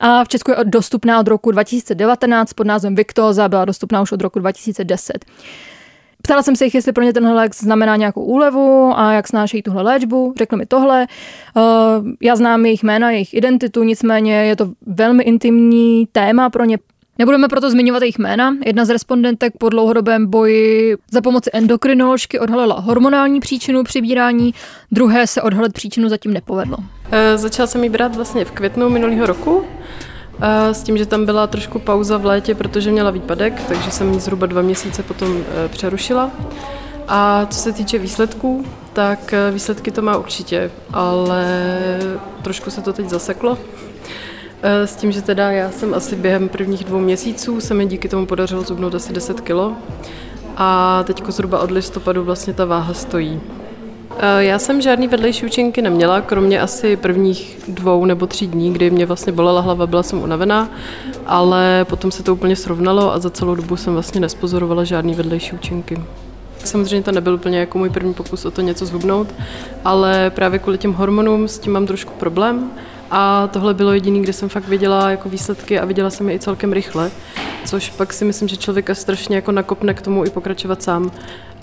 A 0.00 0.24
v 0.24 0.28
Česku 0.28 0.50
je 0.50 0.56
dostupná 0.64 1.20
od 1.20 1.28
roku 1.28 1.50
2019 1.50 2.52
pod 2.52 2.66
názvem 2.66 2.94
Victoza, 2.94 3.48
byla 3.48 3.64
dostupná 3.64 4.02
už 4.02 4.12
od 4.12 4.20
roku 4.20 4.38
2010. 4.38 5.24
Ptala 6.22 6.42
jsem 6.42 6.56
se 6.56 6.64
jich, 6.64 6.74
jestli 6.74 6.92
pro 6.92 7.04
ně 7.04 7.12
tenhle 7.12 7.32
lék 7.34 7.54
znamená 7.54 7.96
nějakou 7.96 8.24
úlevu 8.24 8.92
a 8.96 9.12
jak 9.12 9.28
snášejí 9.28 9.62
tuhle 9.62 9.82
léčbu. 9.82 10.34
Řekli 10.38 10.58
mi 10.58 10.66
tohle. 10.66 11.06
Eh, 11.56 11.60
já 12.20 12.36
znám 12.36 12.66
jejich 12.66 12.82
jména, 12.82 13.10
jejich 13.10 13.34
identitu, 13.34 13.82
nicméně 13.82 14.34
je 14.34 14.56
to 14.56 14.72
velmi 14.86 15.22
intimní 15.22 16.06
téma 16.12 16.50
pro 16.50 16.64
ně. 16.64 16.78
Nebudeme 17.20 17.48
proto 17.48 17.70
zmiňovat 17.70 18.02
jejich 18.02 18.18
jména. 18.18 18.56
Jedna 18.66 18.84
z 18.84 18.90
respondentek 18.90 19.52
po 19.58 19.68
dlouhodobém 19.68 20.26
boji 20.26 20.96
za 21.10 21.20
pomoci 21.20 21.50
endokrinoložky 21.52 22.38
odhalila 22.38 22.80
hormonální 22.80 23.40
příčinu 23.40 23.84
přibírání, 23.84 24.54
druhé 24.92 25.26
se 25.26 25.42
odhalit 25.42 25.72
příčinu 25.72 26.08
zatím 26.08 26.32
nepovedlo. 26.32 26.76
E, 27.10 27.38
začala 27.38 27.66
jsem 27.66 27.84
ji 27.84 27.90
brát 27.90 28.16
vlastně 28.16 28.44
v 28.44 28.50
květnu 28.50 28.88
minulého 28.88 29.26
roku. 29.26 29.64
E, 30.40 30.74
s 30.74 30.82
tím, 30.82 30.98
že 30.98 31.06
tam 31.06 31.26
byla 31.26 31.46
trošku 31.46 31.78
pauza 31.78 32.16
v 32.16 32.24
létě, 32.24 32.54
protože 32.54 32.92
měla 32.92 33.10
výpadek, 33.10 33.62
takže 33.68 33.90
jsem 33.90 34.12
ji 34.12 34.20
zhruba 34.20 34.46
dva 34.46 34.62
měsíce 34.62 35.02
potom 35.02 35.44
e, 35.64 35.68
přerušila. 35.68 36.30
A 37.08 37.46
co 37.46 37.58
se 37.58 37.72
týče 37.72 37.98
výsledků, 37.98 38.64
tak 38.92 39.34
výsledky 39.52 39.90
to 39.90 40.02
má 40.02 40.16
určitě, 40.16 40.70
ale 40.92 41.44
trošku 42.42 42.70
se 42.70 42.80
to 42.80 42.92
teď 42.92 43.08
zaseklo. 43.08 43.58
Eh, 44.62 44.86
s 44.86 44.96
tím, 44.96 45.12
že 45.12 45.22
teda 45.22 45.50
já 45.50 45.70
jsem 45.70 45.94
asi 45.94 46.16
během 46.16 46.48
prvních 46.48 46.84
dvou 46.84 46.98
měsíců 46.98 47.60
se 47.60 47.74
mi 47.74 47.86
díky 47.86 48.08
tomu 48.08 48.26
podařilo 48.26 48.62
zubnout 48.62 48.94
asi 48.94 49.12
10 49.12 49.40
kilo 49.40 49.72
a 50.56 51.02
teď 51.06 51.22
zhruba 51.28 51.60
od 51.60 51.70
listopadu 51.70 52.24
vlastně 52.24 52.52
ta 52.52 52.64
váha 52.64 52.94
stojí. 52.94 53.40
Eh, 54.18 54.44
já 54.44 54.58
jsem 54.58 54.80
žádný 54.80 55.08
vedlejší 55.08 55.46
účinky 55.46 55.82
neměla, 55.82 56.20
kromě 56.20 56.60
asi 56.60 56.96
prvních 56.96 57.58
dvou 57.68 58.04
nebo 58.04 58.26
tří 58.26 58.46
dní, 58.46 58.72
kdy 58.72 58.90
mě 58.90 59.06
vlastně 59.06 59.32
bolela 59.32 59.60
hlava, 59.60 59.86
byla 59.86 60.02
jsem 60.02 60.22
unavená, 60.22 60.70
ale 61.26 61.86
potom 61.88 62.10
se 62.10 62.22
to 62.22 62.32
úplně 62.32 62.56
srovnalo 62.56 63.12
a 63.12 63.18
za 63.18 63.30
celou 63.30 63.54
dobu 63.54 63.76
jsem 63.76 63.92
vlastně 63.92 64.20
nespozorovala 64.20 64.84
žádný 64.84 65.14
vedlejší 65.14 65.52
účinky. 65.52 66.02
Samozřejmě 66.64 67.04
to 67.04 67.12
nebyl 67.12 67.34
úplně 67.34 67.58
jako 67.58 67.78
můj 67.78 67.90
první 67.90 68.14
pokus 68.14 68.44
o 68.44 68.50
to 68.50 68.60
něco 68.60 68.86
zhubnout, 68.86 69.28
ale 69.84 70.30
právě 70.30 70.58
kvůli 70.58 70.78
těm 70.78 70.92
hormonům 70.92 71.48
s 71.48 71.58
tím 71.58 71.72
mám 71.72 71.86
trošku 71.86 72.12
problém 72.12 72.70
a 73.10 73.48
tohle 73.52 73.74
bylo 73.74 73.92
jediný, 73.92 74.22
kde 74.22 74.32
jsem 74.32 74.48
fakt 74.48 74.68
viděla 74.68 75.10
jako 75.10 75.28
výsledky 75.28 75.78
a 75.78 75.84
viděla 75.84 76.10
jsem 76.10 76.28
je 76.28 76.34
i 76.34 76.38
celkem 76.38 76.72
rychle, 76.72 77.10
což 77.64 77.90
pak 77.90 78.12
si 78.12 78.24
myslím, 78.24 78.48
že 78.48 78.56
člověka 78.56 78.94
strašně 78.94 79.36
jako 79.36 79.52
nakopne 79.52 79.94
k 79.94 80.02
tomu 80.02 80.24
i 80.24 80.30
pokračovat 80.30 80.82
sám. 80.82 81.10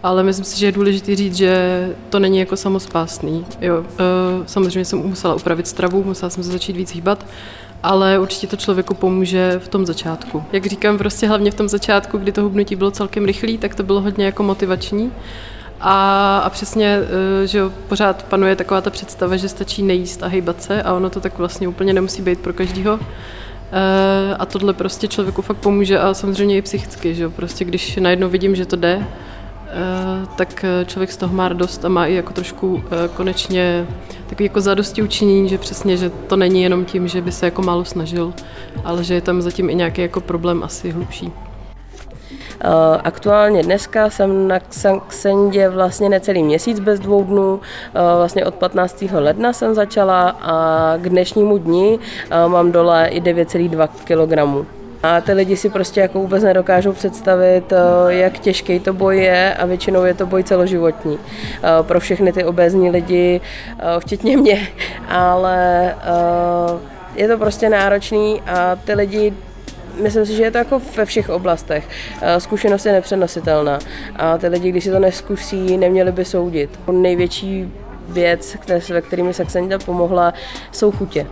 Ale 0.04 0.24
myslím 0.24 0.46
si, 0.46 0.60
že 0.60 0.66
je 0.66 0.72
důležité 0.72 1.16
říct, 1.16 1.36
že 1.36 1.90
to 2.10 2.20
není 2.20 2.40
jako 2.40 2.58
samospásný. 2.58 3.46
Jo, 3.62 3.86
e, 4.00 4.48
samozřejmě 4.48 4.86
jsem 4.86 5.00
musela 5.00 5.36
upravit 5.36 5.68
stravu, 5.68 6.04
musela 6.04 6.30
jsem 6.30 6.44
se 6.44 6.52
začít 6.52 6.76
víc 6.76 6.94
hýbat, 6.94 7.26
ale 7.84 8.20
určitě 8.20 8.48
to 8.48 8.56
člověku 8.56 8.94
pomůže 8.94 9.60
v 9.64 9.68
tom 9.68 9.86
začátku. 9.86 10.44
Jak 10.52 10.66
říkám, 10.66 10.98
prostě 10.98 11.28
hlavně 11.28 11.52
v 11.52 11.56
tom 11.56 11.70
začátku, 11.70 12.18
kdy 12.18 12.32
to 12.32 12.44
hubnutí 12.44 12.76
bylo 12.76 12.92
celkem 12.92 13.26
rychlý, 13.26 13.58
tak 13.58 13.76
to 13.76 13.84
bylo 13.84 14.02
hodně 14.02 14.26
jako 14.26 14.44
motivační. 14.44 15.12
A, 15.80 16.38
a 16.38 16.50
přesně, 16.50 17.00
eh, 17.44 17.48
že 17.48 17.62
pořád 17.88 18.24
panuje 18.24 18.56
taková 18.56 18.82
ta 18.82 18.90
představa, 18.90 19.38
že 19.38 19.50
stačí 19.50 19.84
nejíst 19.84 20.24
a 20.24 20.28
hejbat 20.28 20.64
se 20.64 20.84
a 20.84 20.94
ono 20.94 21.10
to 21.10 21.20
tak 21.20 21.38
vlastně 21.38 21.68
úplně 21.68 21.94
nemusí 21.94 22.22
být 22.22 22.40
pro 22.40 22.54
každýho. 22.54 23.00
Eh, 23.72 24.36
a 24.40 24.46
tohle 24.46 24.74
prostě 24.74 25.08
člověku 25.08 25.42
fakt 25.42 25.58
pomůže 25.58 26.00
a 26.00 26.14
samozřejmě 26.14 26.58
i 26.58 26.62
psychicky, 26.62 27.16
že 27.16 27.30
prostě 27.30 27.66
když 27.66 27.96
najednou 27.96 28.30
vidím, 28.30 28.56
že 28.56 28.66
to 28.66 28.76
jde, 28.76 29.08
eh, 29.68 30.28
tak 30.36 30.66
člověk 30.86 31.12
z 31.12 31.18
toho 31.18 31.36
má 31.36 31.48
radost 31.48 31.86
a 31.86 31.90
má 31.90 32.06
i 32.06 32.14
jako 32.14 32.34
trošku 32.34 32.84
konečně 33.14 33.88
takový 34.28 34.46
jako 34.46 34.62
zadosti 34.62 35.02
učinění, 35.02 35.50
že 35.50 35.58
přesně, 35.58 35.98
že 35.98 36.10
to 36.10 36.36
není 36.36 36.64
jenom 36.64 36.86
tím, 36.86 37.08
že 37.08 37.22
by 37.22 37.32
se 37.32 37.46
jako 37.46 37.62
málo 37.62 37.86
snažil, 37.86 38.34
ale 38.84 39.04
že 39.04 39.14
je 39.14 39.22
tam 39.22 39.42
zatím 39.42 39.70
i 39.70 39.76
nějaký 39.76 40.02
jako 40.02 40.22
problém 40.22 40.64
asi 40.64 40.92
hlubší. 40.92 41.32
Eh, 42.62 43.02
aktuálně 43.04 43.64
dneska 43.64 44.10
jsem 44.10 44.48
na 44.48 44.60
Xendě 45.08 45.70
vlastně 45.70 46.10
necelý 46.10 46.44
měsíc 46.44 46.80
bez 46.80 47.00
dvou 47.00 47.24
dnů, 47.24 47.60
eh, 47.96 48.00
vlastně 48.18 48.46
od 48.46 48.56
15. 48.56 49.20
ledna 49.20 49.54
jsem 49.54 49.74
začala 49.74 50.30
a 50.30 50.94
k 50.98 51.10
dnešnímu 51.10 51.58
dni 51.58 52.00
eh, 52.32 52.48
mám 52.48 52.72
dole 52.72 53.08
i 53.08 53.22
9,2 53.22 53.88
kg. 53.88 54.66
A 55.04 55.22
ty 55.22 55.34
lidi 55.34 55.58
si 55.58 55.70
prostě 55.70 56.02
jako 56.02 56.20
vůbec 56.20 56.44
nedokážou 56.44 56.94
představit, 56.94 57.74
jak 58.08 58.40
těžký 58.40 58.80
to 58.80 58.94
boj 58.94 59.18
je 59.18 59.54
a 59.54 59.66
většinou 59.66 60.04
je 60.04 60.14
to 60.14 60.26
boj 60.26 60.44
celoživotní. 60.44 61.20
Pro 61.82 62.00
všechny 62.00 62.34
ty 62.34 62.44
obézní 62.44 62.90
lidi, 62.90 63.42
včetně 64.00 64.38
mě, 64.38 64.68
ale 65.08 65.96
je 67.16 67.28
to 67.28 67.38
prostě 67.38 67.70
náročný 67.70 68.42
a 68.42 68.76
ty 68.76 68.94
lidi 68.94 69.34
myslím 70.02 70.26
si, 70.26 70.36
že 70.36 70.44
je 70.44 70.52
to 70.52 70.58
jako 70.58 70.82
ve 70.98 71.06
všech 71.06 71.30
oblastech. 71.30 71.90
Eh, 72.22 72.40
zkušenost 72.40 72.86
je 72.86 72.92
nepřenositelná 72.92 73.80
a 74.16 74.38
ty 74.38 74.48
lidi, 74.48 74.70
když 74.70 74.84
si 74.84 74.92
to 74.92 75.00
neskusí, 75.00 75.78
neměli 75.78 76.12
by 76.12 76.26
soudit. 76.26 76.80
Největší 76.92 77.74
věc, 78.10 78.58
ve 78.90 79.02
kterými 79.02 79.34
Saxenida 79.34 79.80
pomohla, 79.80 80.34
jsou 80.72 80.92
chutě. 80.92 81.28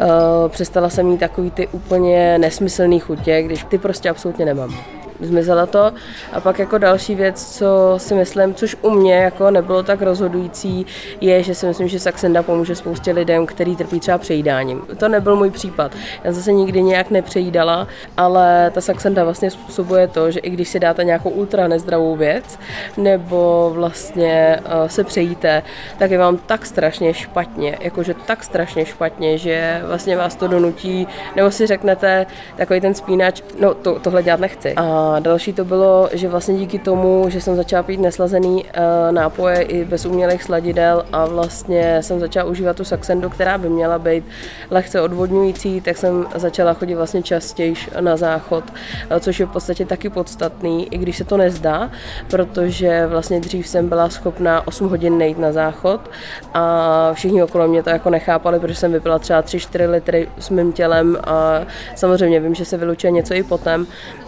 Uh, 0.00 0.48
přestala 0.48 0.90
jsem 0.90 1.06
mít 1.06 1.20
takový 1.20 1.50
ty 1.50 1.68
úplně 1.68 2.38
nesmyslný 2.38 3.00
chutě, 3.00 3.42
když 3.42 3.64
ty 3.64 3.78
prostě 3.78 4.10
absolutně 4.10 4.44
nemám 4.44 5.01
zmizela 5.22 5.66
to. 5.66 5.92
A 6.32 6.40
pak 6.40 6.58
jako 6.58 6.78
další 6.78 7.14
věc, 7.14 7.56
co 7.58 7.94
si 7.96 8.14
myslím, 8.14 8.54
což 8.54 8.76
u 8.82 8.90
mě 8.90 9.14
jako 9.14 9.50
nebylo 9.50 9.82
tak 9.82 10.02
rozhodující, 10.02 10.86
je, 11.20 11.42
že 11.42 11.54
si 11.54 11.66
myslím, 11.66 11.88
že 11.88 12.00
Saxenda 12.00 12.42
pomůže 12.42 12.74
spoustě 12.76 13.12
lidem, 13.12 13.46
který 13.46 13.76
trpí 13.76 14.00
třeba 14.00 14.18
přejídáním. 14.18 14.82
To 14.96 15.08
nebyl 15.08 15.36
můj 15.36 15.50
případ. 15.50 15.92
Já 16.24 16.32
zase 16.32 16.52
nikdy 16.52 16.82
nějak 16.82 17.10
nepřejídala, 17.10 17.86
ale 18.16 18.70
ta 18.74 18.80
Saxenda 18.80 19.24
vlastně 19.24 19.50
způsobuje 19.50 20.08
to, 20.08 20.30
že 20.30 20.40
i 20.40 20.50
když 20.50 20.68
si 20.68 20.80
dáte 20.80 21.04
nějakou 21.04 21.30
ultra 21.30 21.68
nezdravou 21.68 22.16
věc, 22.16 22.58
nebo 22.96 23.70
vlastně 23.74 24.60
uh, 24.64 24.88
se 24.88 25.04
přejíte, 25.04 25.62
tak 25.98 26.10
je 26.10 26.18
vám 26.18 26.36
tak 26.36 26.66
strašně 26.66 27.14
špatně, 27.14 27.78
jakože 27.80 28.14
tak 28.26 28.44
strašně 28.44 28.86
špatně, 28.86 29.38
že 29.38 29.82
vlastně 29.86 30.16
vás 30.16 30.36
to 30.36 30.48
donutí, 30.48 31.08
nebo 31.36 31.50
si 31.50 31.66
řeknete 31.66 32.26
takový 32.56 32.80
ten 32.80 32.94
spínač, 32.94 33.42
no 33.60 33.74
to, 33.74 33.98
tohle 33.98 34.22
dělat 34.22 34.40
nechci. 34.40 34.74
A 34.76 35.11
další 35.20 35.52
to 35.52 35.64
bylo, 35.64 36.08
že 36.12 36.28
vlastně 36.28 36.54
díky 36.54 36.78
tomu, 36.78 37.24
že 37.28 37.40
jsem 37.40 37.56
začala 37.56 37.82
pít 37.82 38.00
neslazený 38.00 38.64
uh, 38.64 38.70
nápoje 39.10 39.62
i 39.62 39.84
bez 39.84 40.06
umělých 40.06 40.42
sladidel 40.42 41.04
a 41.12 41.26
vlastně 41.26 42.02
jsem 42.02 42.20
začala 42.20 42.50
užívat 42.50 42.76
tu 42.76 42.84
saxendu, 42.84 43.30
která 43.30 43.58
by 43.58 43.68
měla 43.68 43.98
být 43.98 44.24
lehce 44.70 45.00
odvodňující, 45.00 45.80
tak 45.80 45.96
jsem 45.96 46.26
začala 46.34 46.74
chodit 46.74 46.94
vlastně 46.94 47.22
častěji 47.22 47.74
na 48.00 48.16
záchod, 48.16 48.64
uh, 48.70 49.18
což 49.20 49.40
je 49.40 49.46
v 49.46 49.50
podstatě 49.50 49.86
taky 49.86 50.10
podstatný, 50.10 50.88
i 50.94 50.98
když 50.98 51.16
se 51.16 51.24
to 51.24 51.36
nezdá, 51.36 51.90
protože 52.30 53.06
vlastně 53.06 53.40
dřív 53.40 53.68
jsem 53.68 53.88
byla 53.88 54.08
schopná 54.08 54.66
8 54.66 54.88
hodin 54.88 55.18
nejít 55.18 55.38
na 55.38 55.52
záchod 55.52 56.10
a 56.54 57.10
všichni 57.14 57.42
okolo 57.42 57.68
mě 57.68 57.82
to 57.82 57.90
jako 57.90 58.10
nechápali, 58.10 58.60
protože 58.60 58.74
jsem 58.74 58.92
vypila 58.92 59.18
třeba 59.18 59.42
3-4 59.42 59.90
litry 59.90 60.28
s 60.38 60.50
mým 60.50 60.72
tělem 60.72 61.18
a 61.24 61.60
samozřejmě 61.94 62.40
vím, 62.40 62.54
že 62.54 62.64
se 62.64 62.76
vylučuje 62.76 63.10
něco 63.10 63.34
i 63.34 63.42
potom, 63.42 63.86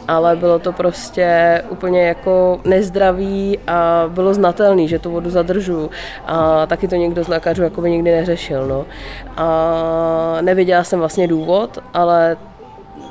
ale 0.09 0.37
bylo 0.37 0.59
to 0.59 0.73
prostě 0.77 1.63
úplně 1.71 2.07
jako 2.07 2.61
nezdravý 2.65 3.59
a 3.67 4.05
bylo 4.09 4.35
znatelný, 4.35 4.89
že 4.89 4.99
tu 4.99 5.11
vodu 5.11 5.31
zadržu 5.31 5.91
a 6.27 6.67
taky 6.67 6.89
to 6.89 6.95
někdo 6.95 7.25
z 7.25 7.29
lékařů 7.29 7.63
jako 7.63 7.81
by 7.81 7.91
nikdy 7.91 8.11
neřešil. 8.11 8.67
No. 8.67 8.87
A 9.37 10.39
neviděla 10.41 10.85
jsem 10.85 10.99
vlastně 10.99 11.29
důvod, 11.29 11.79
ale 11.95 12.37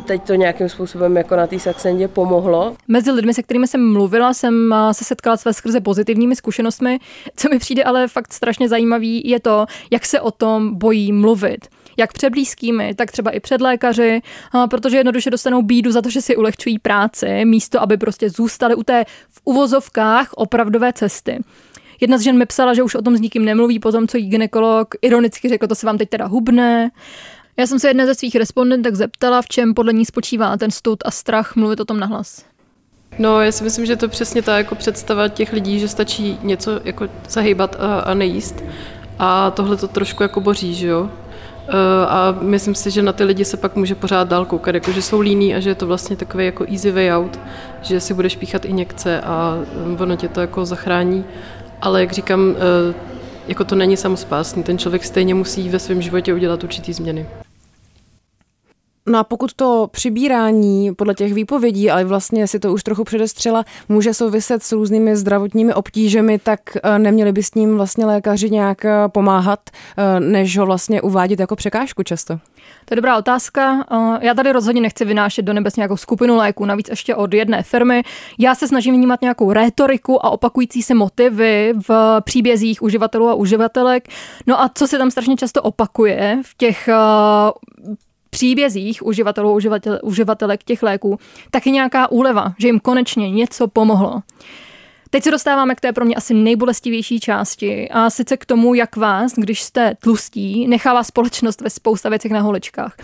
teď 0.06 0.24
to 0.24 0.36
nějakým 0.36 0.70
způsobem 0.70 1.18
jako 1.18 1.36
na 1.36 1.48
té 1.48 1.60
Saxendě 1.60 2.08
pomohlo. 2.08 2.76
Mezi 2.88 3.12
lidmi, 3.12 3.34
se 3.34 3.44
kterými 3.44 3.68
jsem 3.68 3.94
mluvila, 3.94 4.34
jsem 4.34 4.76
se 4.92 5.04
setkala 5.04 5.38
své 5.38 5.54
skrze 5.54 5.82
pozitivními 5.82 6.36
zkušenostmi. 6.36 7.00
Co 7.36 7.50
mi 7.50 7.60
přijde 7.60 7.84
ale 7.84 8.08
fakt 8.08 8.34
strašně 8.34 8.70
zajímavý, 8.70 9.22
je 9.26 9.40
to, 9.40 9.66
jak 9.92 10.06
se 10.06 10.22
o 10.22 10.32
tom 10.32 10.76
bojí 10.76 11.12
mluvit 11.12 11.68
jak 11.98 12.14
před 12.14 12.30
blízkými, 12.30 12.96
tak 12.96 13.12
třeba 13.12 13.32
i 13.32 13.40
před 13.40 13.62
lékaři, 13.62 14.22
protože 14.70 14.98
jednoduše 14.98 15.30
dostanou 15.30 15.62
bídu 15.62 15.92
za 15.92 16.02
to, 16.02 16.10
že 16.10 16.22
si 16.22 16.36
ulehčují 16.36 16.80
práci, 16.80 17.46
místo 17.46 17.82
aby 17.82 17.98
prostě 17.98 18.30
zůstali 18.30 18.76
u 18.76 18.84
té 18.84 19.06
v 19.30 19.42
uvozovkách 19.44 20.30
opravdové 20.36 20.94
cesty. 20.94 21.40
Jedna 22.02 22.18
z 22.18 22.22
žen 22.22 22.38
mi 22.38 22.46
psala, 22.46 22.74
že 22.74 22.84
už 22.84 22.96
o 22.96 23.02
tom 23.02 23.18
s 23.18 23.22
nikým 23.22 23.46
nemluví, 23.46 23.80
potom 23.80 24.08
co 24.08 24.18
jí 24.18 24.30
ginekolog 24.30 24.96
ironicky 25.02 25.50
řekl, 25.50 25.68
to 25.68 25.76
se 25.76 25.86
vám 25.86 25.98
teď 25.98 26.10
teda 26.10 26.26
hubne. 26.26 26.92
Já 27.58 27.68
jsem 27.68 27.80
se 27.80 27.88
jedné 27.88 28.06
ze 28.06 28.16
svých 28.16 28.36
respondentek 28.36 28.96
zeptala, 28.96 29.42
v 29.42 29.48
čem 29.48 29.74
podle 29.74 29.94
ní 29.94 30.06
spočívá 30.06 30.58
ten 30.58 30.72
stud 30.72 31.00
a 31.06 31.12
strach 31.12 31.56
mluvit 31.56 31.80
o 31.80 31.86
tom 31.86 32.00
nahlas. 32.00 32.46
No, 33.20 33.42
já 33.42 33.52
si 33.52 33.64
myslím, 33.64 33.86
že 33.86 33.96
to 33.96 34.08
přesně 34.08 34.42
ta 34.42 34.58
jako 34.58 34.76
představa 34.76 35.28
těch 35.28 35.54
lidí, 35.54 35.80
že 35.80 35.88
stačí 35.88 36.38
něco 36.44 36.80
jako 36.84 37.08
zahýbat 37.30 37.76
a, 37.80 38.00
a 38.00 38.14
nejíst. 38.14 38.64
A 39.20 39.52
tohle 39.52 39.78
to 39.78 39.88
trošku 39.88 40.24
jako 40.24 40.42
boří, 40.42 40.76
že 40.76 40.88
jo? 40.88 41.12
E, 41.68 42.06
a 42.06 42.36
myslím 42.42 42.76
si, 42.76 42.92
že 42.92 43.02
na 43.02 43.14
ty 43.14 43.24
lidi 43.24 43.46
se 43.46 43.58
pak 43.58 43.76
může 43.76 43.96
pořád 43.96 44.28
dál 44.28 44.46
koukat, 44.46 44.76
jako 44.76 44.92
že 44.92 45.02
jsou 45.02 45.20
líní 45.20 45.56
a 45.56 45.60
že 45.60 45.70
je 45.70 45.76
to 45.76 45.88
vlastně 45.88 46.16
takový 46.16 46.46
jako 46.46 46.66
easy 46.72 46.92
way 46.92 47.12
out, 47.14 47.40
že 47.82 48.00
si 48.00 48.14
budeš 48.14 48.36
píchat 48.36 48.66
injekce 48.66 49.22
a 49.22 49.58
ono 50.00 50.16
tě 50.16 50.28
to 50.28 50.42
jako 50.42 50.66
zachrání. 50.66 51.26
Ale 51.82 52.02
jak 52.02 52.12
říkám, 52.12 52.56
e, 52.90 52.94
jako 53.48 53.64
to 53.64 53.76
není 53.76 53.98
samospásný, 53.98 54.64
ten 54.64 54.78
člověk 54.78 55.04
stejně 55.04 55.36
musí 55.36 55.70
ve 55.70 55.80
svém 55.80 56.02
životě 56.02 56.34
udělat 56.34 56.64
určitý 56.64 56.94
změny. 56.94 57.26
No 59.08 59.20
a 59.20 59.24
pokud 59.24 59.54
to 59.54 59.90
přibírání 59.92 60.96
podle 60.96 61.14
těch 61.14 61.34
výpovědí, 61.34 61.92
ale 61.92 62.06
vlastně 62.06 62.48
si 62.48 62.60
to 62.60 62.74
už 62.74 62.84
trochu 62.84 63.04
předestřela, 63.04 63.64
může 63.90 64.14
souviset 64.14 64.64
s 64.64 64.72
různými 64.72 65.16
zdravotními 65.16 65.74
obtížemi, 65.74 66.40
tak 66.40 66.60
eh, 66.84 67.00
neměli 67.00 67.32
by 67.32 67.44
s 67.44 67.56
ním 67.56 67.76
vlastně 67.76 68.06
lékaři 68.06 68.50
nějak 68.50 68.86
eh, 68.86 68.92
pomáhat, 69.08 69.60
eh, 69.98 70.20
než 70.20 70.58
ho 70.58 70.66
vlastně 70.66 71.02
uvádět 71.02 71.40
jako 71.40 71.56
překážku 71.56 72.04
často? 72.04 72.40
To 72.86 72.94
je 72.94 72.96
dobrá 72.96 73.18
otázka. 73.18 73.86
Já 74.22 74.34
tady 74.34 74.52
rozhodně 74.52 74.82
nechci 74.82 75.06
vynášet 75.06 75.42
do 75.42 75.54
nebes 75.54 75.76
nějakou 75.76 75.98
skupinu 75.98 76.36
léků, 76.36 76.66
navíc 76.66 76.90
ještě 76.90 77.16
od 77.16 77.34
jedné 77.34 77.64
firmy. 77.64 78.04
Já 78.40 78.56
se 78.56 78.68
snažím 78.68 78.96
vnímat 78.96 79.22
nějakou 79.22 79.52
rétoriku 79.52 80.26
a 80.26 80.30
opakující 80.30 80.84
se 80.84 80.94
motivy 80.94 81.74
v 81.88 82.22
příbězích 82.22 82.82
uživatelů 82.82 83.30
a 83.30 83.34
uživatelek. 83.34 84.08
No 84.48 84.62
a 84.62 84.72
co 84.76 84.88
se 84.88 84.98
tam 84.98 85.12
strašně 85.12 85.36
často 85.36 85.62
opakuje 85.62 86.40
v 86.46 86.58
těch 86.58 86.90
příbězích 88.34 89.06
uživatelů, 89.06 89.54
uživatel, 89.54 90.00
uživatelek 90.04 90.64
těch 90.64 90.84
léků, 90.84 91.20
taky 91.52 91.72
nějaká 91.72 92.12
úleva, 92.12 92.54
že 92.60 92.68
jim 92.68 92.80
konečně 92.80 93.30
něco 93.30 93.68
pomohlo. 93.68 94.22
Teď 95.14 95.24
se 95.24 95.32
dostáváme 95.32 95.76
k 95.76 95.82
té 95.82 95.94
pro 95.94 96.06
mě 96.06 96.16
asi 96.16 96.34
nejbolestivější 96.34 97.20
části 97.20 97.90
a 97.90 98.10
sice 98.10 98.38
k 98.38 98.46
tomu, 98.46 98.74
jak 98.74 98.96
vás, 98.96 99.34
když 99.36 99.62
jste 99.62 99.96
tlustí, 100.02 100.68
nechává 100.68 101.04
společnost 101.04 101.62
ve 101.62 101.70
spousta 101.70 102.10
věcech 102.10 102.32
na 102.32 102.42
holičkách. 102.42 102.96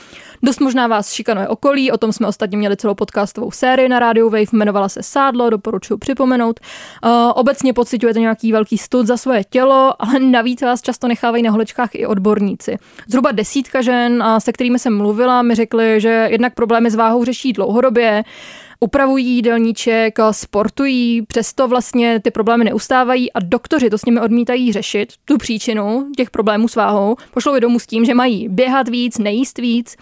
Dost 0.43 0.59
možná 0.59 0.87
vás 0.87 1.11
šikanuje 1.11 1.47
okolí, 1.47 1.91
o 1.91 1.97
tom 1.97 2.13
jsme 2.13 2.27
ostatně 2.27 2.57
měli 2.57 2.77
celou 2.77 2.93
podcastovou 2.93 3.51
sérii 3.51 3.89
na 3.89 3.99
rádiu 3.99 4.29
Wave, 4.29 4.43
jmenovala 4.53 4.89
se 4.89 5.03
Sádlo, 5.03 5.49
doporučuji 5.49 5.97
připomenout. 5.97 6.59
Uh, 7.05 7.11
obecně 7.35 7.73
pocitujete 7.73 8.19
nějaký 8.19 8.51
velký 8.51 8.77
stud 8.77 9.07
za 9.07 9.17
svoje 9.17 9.43
tělo, 9.49 9.93
ale 9.99 10.19
navíc 10.19 10.61
vás 10.61 10.81
často 10.81 11.07
nechávají 11.07 11.43
na 11.43 11.51
holičkách 11.51 11.89
i 11.93 12.05
odborníci. 12.05 12.77
Zhruba 13.07 13.31
desítka 13.31 13.81
žen, 13.81 14.23
se 14.37 14.51
kterými 14.51 14.79
jsem 14.79 14.97
mluvila, 14.97 15.41
mi 15.41 15.55
řekli, 15.55 16.01
že 16.01 16.27
jednak 16.31 16.53
problémy 16.53 16.91
s 16.91 16.95
váhou 16.95 17.25
řeší 17.25 17.53
dlouhodobě, 17.53 18.23
upravují 18.79 19.27
jídelníček, 19.27 20.17
sportují, 20.31 21.21
přesto 21.21 21.67
vlastně 21.67 22.19
ty 22.19 22.31
problémy 22.31 22.63
neustávají 22.63 23.33
a 23.33 23.39
doktoři 23.39 23.89
to 23.89 23.97
s 23.97 24.05
nimi 24.05 24.19
odmítají 24.19 24.73
řešit, 24.73 25.13
tu 25.25 25.37
příčinu 25.37 26.07
těch 26.17 26.29
problémů 26.29 26.67
s 26.67 26.75
váhou, 26.75 27.15
pošlou 27.33 27.55
je 27.55 27.61
domů 27.61 27.79
s 27.79 27.87
tím, 27.87 28.05
že 28.05 28.13
mají 28.13 28.47
běhat 28.49 28.89
víc, 28.89 29.17
nejíst 29.17 29.57
víc, 29.57 29.95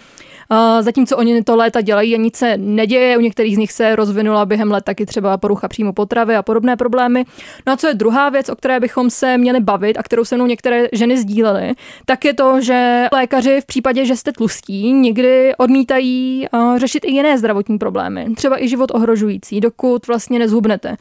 Zatímco 0.82 1.18
oni 1.18 1.44
to 1.44 1.56
léta 1.56 1.82
dělají 1.82 2.16
a 2.16 2.18
nic 2.18 2.36
se 2.36 2.58
neděje, 2.58 3.18
u 3.18 3.22
některých 3.22 3.56
z 3.56 3.58
nich 3.58 3.72
se 3.72 3.96
rozvinula 3.96 4.46
během 4.46 4.72
let 4.72 4.84
taky 4.84 5.06
třeba 5.06 5.38
porucha 5.38 5.68
příjmu 5.68 5.94
potravy 5.94 6.36
a 6.36 6.44
podobné 6.44 6.76
problémy. 6.76 7.26
No 7.68 7.74
a 7.74 7.78
co 7.78 7.88
je 7.88 7.94
druhá 7.94 8.30
věc, 8.30 8.50
o 8.50 8.56
které 8.56 8.80
bychom 8.80 9.10
se 9.10 9.38
měli 9.38 9.60
bavit 9.60 9.98
a 9.98 10.04
kterou 10.04 10.26
se 10.26 10.36
mnou 10.36 10.46
některé 10.46 10.88
ženy 10.94 11.18
sdílely, 11.18 11.74
tak 12.06 12.26
je 12.26 12.34
to, 12.34 12.62
že 12.62 13.08
lékaři 13.14 13.62
v 13.62 13.66
případě, 13.66 14.06
že 14.06 14.16
jste 14.16 14.32
tlustí, 14.32 14.94
někdy 14.94 15.56
odmítají 15.58 16.48
řešit 16.78 17.06
i 17.06 17.12
jiné 17.12 17.38
zdravotní 17.38 17.78
problémy, 17.78 18.28
třeba 18.36 18.64
i 18.64 18.67
život 18.70 18.92
ohrožující, 18.94 19.62
dokud 19.62 20.08
vlastně 20.08 20.40
nezhubnete. 20.40 20.96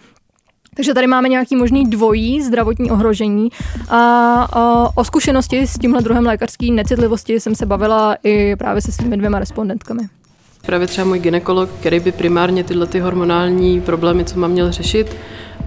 Takže 0.77 0.95
tady 0.95 1.07
máme 1.07 1.29
nějaký 1.29 1.57
možný 1.57 1.85
dvojí 1.85 2.43
zdravotní 2.43 2.91
ohrožení 2.91 3.49
a, 3.89 3.99
a 4.53 4.91
o 4.97 5.05
zkušenosti 5.05 5.67
s 5.67 5.79
tímhle 5.79 6.03
druhem 6.03 6.27
lékařské 6.27 6.67
necitlivosti 6.71 7.41
jsem 7.41 7.55
se 7.55 7.67
bavila 7.67 8.17
i 8.25 8.57
právě 8.57 8.83
se 8.83 8.93
svými 8.93 9.17
dvěma 9.17 9.39
respondentkami. 9.39 10.03
Právě 10.67 10.87
třeba 10.87 11.07
můj 11.07 11.19
ginekolog, 11.19 11.71
který 11.81 12.01
by 12.01 12.13
primárně 12.13 12.65
tyhle 12.65 12.87
ty 12.87 13.01
hormonální 13.01 13.81
problémy, 13.81 14.25
co 14.25 14.39
mám 14.39 14.51
měl 14.51 14.73
řešit, 14.73 15.17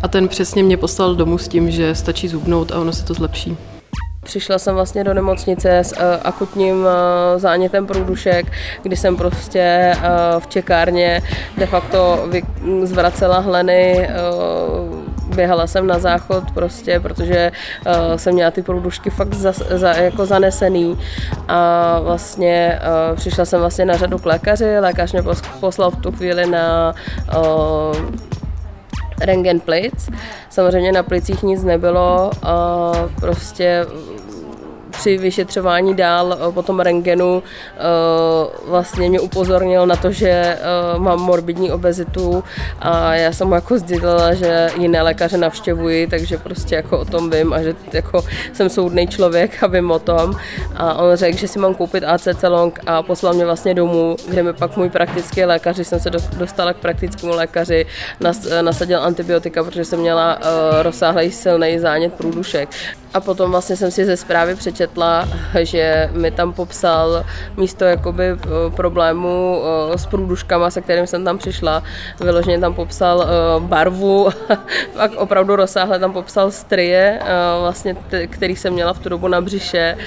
a 0.03 0.07
ten 0.07 0.27
přesně 0.27 0.63
mě 0.63 0.77
poslal 0.77 1.15
domů 1.15 1.37
s 1.37 1.47
tím, 1.47 1.71
že 1.71 1.95
stačí 1.95 2.27
zubnout 2.27 2.71
a 2.71 2.79
ono 2.79 2.93
se 2.93 3.05
to 3.05 3.13
zlepší. 3.13 3.57
Přišla 4.23 4.59
jsem 4.59 4.75
vlastně 4.75 5.03
do 5.03 5.13
nemocnice 5.13 5.77
s 5.77 5.91
uh, 5.91 5.99
akutním 6.23 6.79
uh, 6.79 6.87
zánětem 7.37 7.87
průdušek, 7.87 8.51
kdy 8.83 8.95
jsem 8.95 9.17
prostě 9.17 9.93
uh, 9.97 10.39
v 10.39 10.47
čekárně 10.47 11.21
de 11.57 11.65
facto 11.65 12.27
vy, 12.31 12.43
zvracela 12.83 13.39
hleny, 13.39 14.09
běhala 15.35 15.67
jsem 15.67 15.87
na 15.87 15.99
záchod 15.99 16.51
prostě, 16.53 16.99
protože 16.99 17.51
jsem 18.15 18.33
měla 18.33 18.51
ty 18.51 18.61
průdušky 18.61 19.09
fakt 19.09 19.33
za, 19.33 19.51
za, 19.51 19.93
jako 19.93 20.25
zanesený. 20.25 20.99
A 21.47 21.99
vlastně 21.99 22.79
přišla 23.15 23.45
jsem 23.45 23.59
vlastně 23.59 23.85
na 23.85 23.97
řadu 23.97 24.17
k 24.17 24.25
lékaři, 24.25 24.79
lékař 24.79 25.11
mě 25.11 25.21
poslal 25.59 25.91
v 25.91 25.95
tu 25.95 26.11
chvíli 26.11 26.45
na 26.45 26.93
rengen 29.21 29.59
plic. 29.59 30.09
Samozřejmě 30.49 30.91
na 30.91 31.03
plicích 31.03 31.43
nic 31.43 31.63
nebylo 31.63 32.31
prostě 33.19 33.85
při 34.99 35.17
vyšetřování 35.17 35.95
dál 35.95 36.33
eh, 36.33 36.51
po 36.51 36.63
tom 36.63 36.79
rengenu 36.79 37.43
eh, 37.43 37.81
vlastně 38.67 39.09
mě 39.09 39.19
upozornil 39.19 39.85
na 39.85 39.95
to, 39.95 40.11
že 40.11 40.29
eh, 40.29 40.59
mám 40.97 41.19
morbidní 41.19 41.71
obezitu 41.71 42.43
a 42.79 43.15
já 43.15 43.31
jsem 43.31 43.47
mu 43.47 43.55
jako 43.55 43.77
sdělila, 43.77 44.33
že 44.33 44.69
jiné 44.77 45.01
lékaře 45.01 45.37
navštěvuji, 45.37 46.07
takže 46.07 46.37
prostě 46.37 46.75
jako 46.75 46.99
o 46.99 47.05
tom 47.05 47.29
vím 47.29 47.53
a 47.53 47.61
že 47.61 47.75
jako 47.93 48.23
jsem 48.53 48.69
soudný 48.69 49.07
člověk 49.07 49.63
a 49.63 49.67
vím 49.67 49.91
o 49.91 49.99
tom. 49.99 50.35
A 50.75 50.93
on 50.93 51.15
řekl, 51.15 51.37
že 51.37 51.47
si 51.47 51.59
mám 51.59 51.75
koupit 51.75 52.03
ACC 52.03 52.43
long 52.43 52.79
a 52.85 53.03
poslal 53.03 53.33
mě 53.33 53.45
vlastně 53.45 53.73
domů, 53.73 54.15
kde 54.27 54.43
mi 54.43 54.53
pak 54.53 54.77
můj 54.77 54.89
praktický 54.89 55.45
lékař, 55.45 55.79
jsem 55.79 55.99
se 55.99 56.09
dostala 56.37 56.73
k 56.73 56.77
praktickému 56.77 57.35
lékaři, 57.35 57.85
nasadil 58.61 59.03
antibiotika, 59.03 59.63
protože 59.63 59.85
jsem 59.85 59.99
měla 59.99 60.39
rozsáhlý 60.81 61.31
silný 61.31 61.79
zánět 61.79 62.13
průdušek. 62.13 62.69
A 63.13 63.19
potom 63.19 63.51
vlastně 63.51 63.75
jsem 63.75 63.91
si 63.91 64.05
ze 64.05 64.17
zprávy 64.17 64.55
přečetla, 64.55 64.88
že 65.61 66.09
mi 66.13 66.31
tam 66.31 66.53
popsal 66.53 67.25
místo 67.57 67.85
jakoby 67.85 68.25
eh, 68.25 68.37
problému 68.75 69.61
eh, 69.93 69.97
s 69.97 70.05
průduškama, 70.05 70.69
se 70.69 70.81
kterým 70.81 71.07
jsem 71.07 71.25
tam 71.25 71.37
přišla, 71.37 71.83
vyloženě 72.19 72.59
tam 72.59 72.73
popsal 72.73 73.23
eh, 73.23 73.59
barvu, 73.59 74.29
pak 74.93 75.15
opravdu 75.15 75.55
rozsáhle 75.55 75.99
tam 75.99 76.13
popsal 76.13 76.51
strie, 76.51 77.19
vlastně, 77.61 77.95
který 78.29 78.55
jsem 78.55 78.73
měla 78.73 78.93
v 78.93 78.99
tu 78.99 79.09
dobu 79.09 79.27
na 79.27 79.41
břiše, 79.41 79.97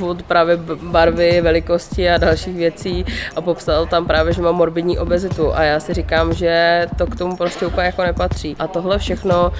od 0.00 0.22
právě 0.22 0.56
barvy, 0.82 1.40
velikosti 1.40 2.10
a 2.10 2.18
dalších 2.18 2.56
věcí. 2.56 3.04
A 3.36 3.40
popsal 3.40 3.86
tam 3.86 4.06
právě, 4.06 4.32
že 4.32 4.42
mám 4.42 4.54
morbidní 4.54 4.98
obezitu. 4.98 5.54
A 5.54 5.62
já 5.62 5.80
si 5.80 5.94
říkám, 5.94 6.34
že 6.34 6.86
to 6.98 7.06
k 7.06 7.16
tomu 7.16 7.36
prostě 7.36 7.66
úplně 7.66 7.86
jako 7.86 8.02
nepatří. 8.02 8.56
A 8.58 8.66
tohle 8.66 8.98
všechno, 8.98 9.52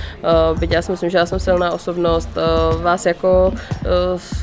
byť 0.58 0.70
já 0.70 0.82
si 0.82 0.92
myslím, 0.92 1.10
že 1.10 1.18
já 1.18 1.26
jsem 1.26 1.40
silná 1.40 1.70
osobnost, 1.70 2.28
vás 2.82 3.06
jako, 3.06 3.52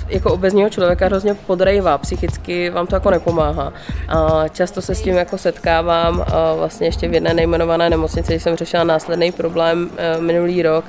jako 0.08 0.34
obezního 0.34 0.70
člověka 0.70 1.06
hrozně 1.06 1.34
podrejvá, 1.34 1.98
psychicky 1.98 2.70
vám 2.70 2.88
to 2.88 2.96
jako 2.96 3.10
nepomáhá. 3.12 3.74
A 4.08 4.48
často 4.48 4.82
se 4.82 4.96
s 4.96 5.02
tím 5.02 5.16
jako 5.16 5.38
setkávám 5.38 6.26
vlastně 6.58 6.88
ještě 6.88 7.08
v 7.08 7.14
jedné 7.14 7.34
nejmenované 7.34 7.90
nemocnici, 7.90 8.34
když 8.34 8.44
jsem 8.44 8.56
řešila 8.56 8.84
následný 8.84 9.32
problém 9.32 9.90
eh, 9.98 10.22
minulý 10.22 10.62
rok, 10.62 10.86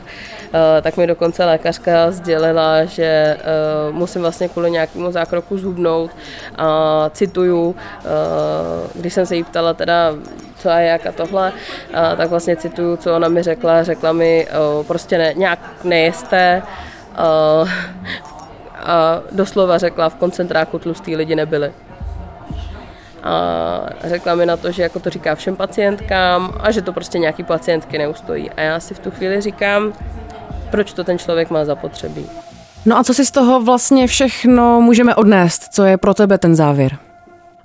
tak 0.83 0.97
mi 0.97 1.07
dokonce 1.07 1.45
lékařka 1.45 2.11
sdělila, 2.11 2.85
že 2.85 3.37
musím 3.91 4.23
vlastně 4.23 4.49
kvůli 4.49 4.71
nějakému 4.71 5.13
zákroku 5.13 5.59
zhubnout. 5.59 6.11
A 6.57 7.11
cituju, 7.15 7.77
když 8.95 9.15
jsem 9.15 9.27
se 9.27 9.37
jí 9.37 9.45
ptala 9.45 9.75
teda, 9.75 10.15
co 10.59 10.71
a 10.71 10.79
jak 10.79 11.07
a 11.07 11.13
tohle, 11.13 11.53
a 11.95 12.17
tak 12.17 12.31
vlastně 12.31 12.57
cituju, 12.57 12.97
co 12.97 13.17
ona 13.17 13.29
mi 13.29 13.43
řekla. 13.43 13.83
Řekla 13.83 14.13
mi, 14.13 14.47
prostě 14.87 15.19
ne, 15.19 15.35
nějak 15.37 15.59
nejeste, 15.85 16.63
a, 17.17 17.65
a 18.87 19.23
doslova 19.33 19.79
řekla, 19.79 20.09
v 20.09 20.15
koncentráku 20.15 20.79
tlustý 20.79 21.17
lidi 21.17 21.35
nebyli. 21.35 21.73
A 23.23 23.81
řekla 24.05 24.35
mi 24.35 24.47
na 24.47 24.57
to, 24.57 24.73
že 24.73 24.83
jako 24.83 25.01
to 25.01 25.11
říká 25.11 25.35
všem 25.35 25.57
pacientkám 25.57 26.55
a 26.61 26.71
že 26.71 26.83
to 26.83 26.93
prostě 26.93 27.19
nějaký 27.19 27.43
pacientky 27.43 27.99
neustojí. 27.99 28.51
A 28.51 28.61
já 28.61 28.81
si 28.81 28.95
v 28.95 28.99
tu 28.99 29.11
chvíli 29.11 29.41
říkám, 29.41 29.93
proč 30.71 30.93
to 30.93 31.05
ten 31.05 31.19
člověk 31.19 31.51
má 31.51 31.65
zapotřebí. 31.65 32.27
No 32.85 32.99
a 32.99 33.05
co 33.05 33.15
si 33.15 33.27
z 33.27 33.31
toho 33.31 33.63
vlastně 33.63 34.07
všechno 34.07 34.81
můžeme 34.81 35.15
odnést? 35.15 35.75
Co 35.75 35.85
je 35.85 35.97
pro 35.97 36.15
tebe 36.15 36.39
ten 36.39 36.55
závěr? 36.57 36.99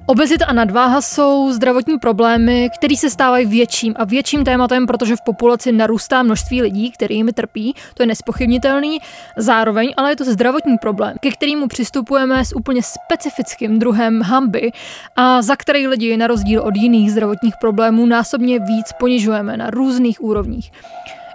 Obezita 0.05 0.45
a 0.45 0.53
nadváha 0.53 1.01
jsou 1.01 1.51
zdravotní 1.51 1.99
problémy, 1.99 2.69
které 2.77 2.97
se 2.97 3.09
stávají 3.09 3.45
větším 3.45 3.93
a 3.97 4.05
větším 4.05 4.43
tématem, 4.43 4.87
protože 4.87 5.15
v 5.15 5.21
populaci 5.21 5.71
narůstá 5.71 6.23
množství 6.23 6.61
lidí, 6.61 6.91
kterými 6.91 7.33
trpí, 7.33 7.75
to 7.93 8.03
je 8.03 8.07
nespochybnitelný. 8.07 8.99
Zároveň 9.37 9.93
ale 9.97 10.11
je 10.11 10.15
to 10.15 10.25
zdravotní 10.25 10.77
problém, 10.77 11.15
ke 11.19 11.31
kterému 11.31 11.67
přistupujeme 11.67 12.45
s 12.45 12.55
úplně 12.55 12.81
specifickým 12.83 13.79
druhem 13.79 14.21
hamby 14.21 14.71
a 15.15 15.41
za 15.41 15.55
který 15.55 15.87
lidi 15.87 16.17
na 16.17 16.27
rozdíl 16.27 16.61
od 16.61 16.75
jiných 16.75 17.11
zdravotních 17.11 17.53
problémů 17.61 18.05
násobně 18.05 18.59
víc 18.59 18.93
ponižujeme 18.99 19.57
na 19.57 19.69
různých 19.69 20.23
úrovních. 20.23 20.71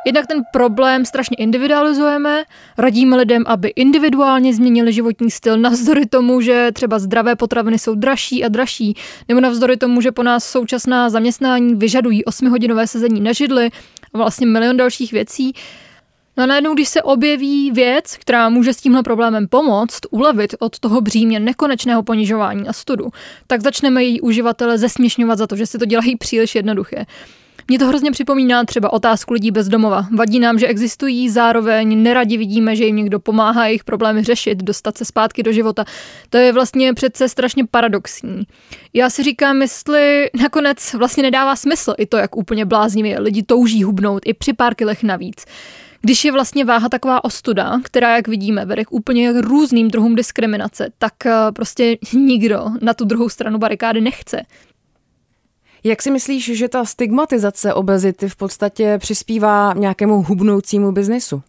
Jednak 0.07 0.27
ten 0.27 0.42
problém 0.53 1.05
strašně 1.05 1.37
individualizujeme, 1.37 2.45
radíme 2.79 3.16
lidem, 3.16 3.45
aby 3.47 3.69
individuálně 3.69 4.55
změnili 4.55 4.92
životní 4.92 5.31
styl, 5.31 5.59
navzdory 5.59 6.07
tomu, 6.07 6.40
že 6.40 6.71
třeba 6.73 6.99
zdravé 6.99 7.37
potraviny 7.37 7.79
jsou 7.79 7.95
dražší 7.95 8.45
a 8.45 8.49
dražší, 8.49 8.97
nebo 9.29 9.40
navzdory 9.40 9.77
tomu, 9.77 10.01
že 10.01 10.12
po 10.12 10.23
nás 10.23 10.45
současná 10.45 11.11
zaměstnání 11.11 11.75
vyžadují 11.75 12.25
8-hodinové 12.25 12.87
sezení 12.87 13.21
na 13.21 13.33
židli 13.33 13.71
a 14.14 14.19
vlastně 14.19 14.47
milion 14.47 14.77
dalších 14.77 15.12
věcí. 15.12 15.53
No 16.37 16.45
a 16.45 16.47
najednou, 16.47 16.75
když 16.75 16.88
se 16.88 17.03
objeví 17.03 17.71
věc, 17.71 18.16
která 18.16 18.49
může 18.49 18.73
s 18.73 18.77
tímhle 18.77 19.03
problémem 19.03 19.49
pomoct, 19.49 20.01
ulevit 20.11 20.55
od 20.59 20.79
toho 20.79 21.01
břímě 21.01 21.40
nekonečného 21.40 22.03
ponižování 22.03 22.69
a 22.69 22.73
studu, 22.73 23.09
tak 23.47 23.61
začneme 23.61 24.05
její 24.05 24.21
uživatele 24.21 24.79
zesměšňovat 24.79 25.38
za 25.38 25.47
to, 25.47 25.57
že 25.57 25.66
si 25.66 25.79
to 25.79 25.85
dělají 25.85 26.16
příliš 26.16 26.55
jednoduché. 26.55 27.07
Mně 27.68 27.79
to 27.79 27.87
hrozně 27.87 28.11
připomíná 28.11 28.64
třeba 28.64 28.92
otázku 28.92 29.35
lidí 29.35 29.50
bez 29.50 29.68
domova. 29.68 30.07
Vadí 30.16 30.38
nám, 30.38 30.59
že 30.59 30.66
existují, 30.66 31.29
zároveň 31.29 32.02
neradi 32.02 32.37
vidíme, 32.37 32.76
že 32.76 32.85
jim 32.85 32.96
někdo 32.96 33.20
pomáhá 33.20 33.66
jejich 33.66 33.85
problémy 33.85 34.22
řešit, 34.22 34.62
dostat 34.62 34.98
se 34.98 35.05
zpátky 35.05 35.42
do 35.42 35.52
života. 35.52 35.85
To 36.31 36.38
je 36.38 36.52
vlastně 36.52 36.94
přece 36.94 37.29
strašně 37.29 37.64
paradoxní. 37.70 38.42
Já 38.94 39.11
si 39.11 39.22
říkám, 39.22 39.62
jestli 39.62 40.31
nakonec 40.42 40.94
vlastně 40.94 41.22
nedává 41.22 41.57
smysl 41.57 41.94
i 41.98 42.07
to, 42.07 42.16
jak 42.16 42.37
úplně 42.37 42.64
bláznivě 42.64 43.20
lidi 43.20 43.42
touží 43.42 43.83
hubnout 43.83 44.22
i 44.26 44.35
při 44.35 44.52
pár 44.52 44.74
kilech 44.74 45.02
navíc. 45.02 45.44
Když 46.00 46.24
je 46.24 46.33
vlastně 46.33 46.64
váha 46.64 46.88
taková 46.88 47.24
ostuda, 47.24 47.81
která, 47.83 48.16
jak 48.16 48.29
vidíme, 48.29 48.64
vede 48.64 48.85
k 48.85 48.92
úplně 48.92 49.33
různým 49.40 49.88
druhům 49.88 50.14
diskriminace, 50.14 50.88
tak 50.98 51.26
eh, 51.26 51.33
prostě 51.52 51.96
nikdo 52.12 52.64
na 52.81 52.94
tu 52.94 53.05
druhou 53.05 53.29
stranu 53.29 53.59
barikády 53.59 54.00
nechce. 54.00 54.42
Jak 55.87 56.03
si 56.03 56.11
myslíš, 56.11 56.44
že 56.44 56.68
ta 56.68 56.85
stigmatizace 56.85 57.75
obezity 57.75 58.29
v 58.29 58.37
podstatě 58.37 58.99
přispívá 58.99 59.75
nějakému 59.77 60.22
hubnoucímu 60.22 60.92
biznesu? 60.92 61.42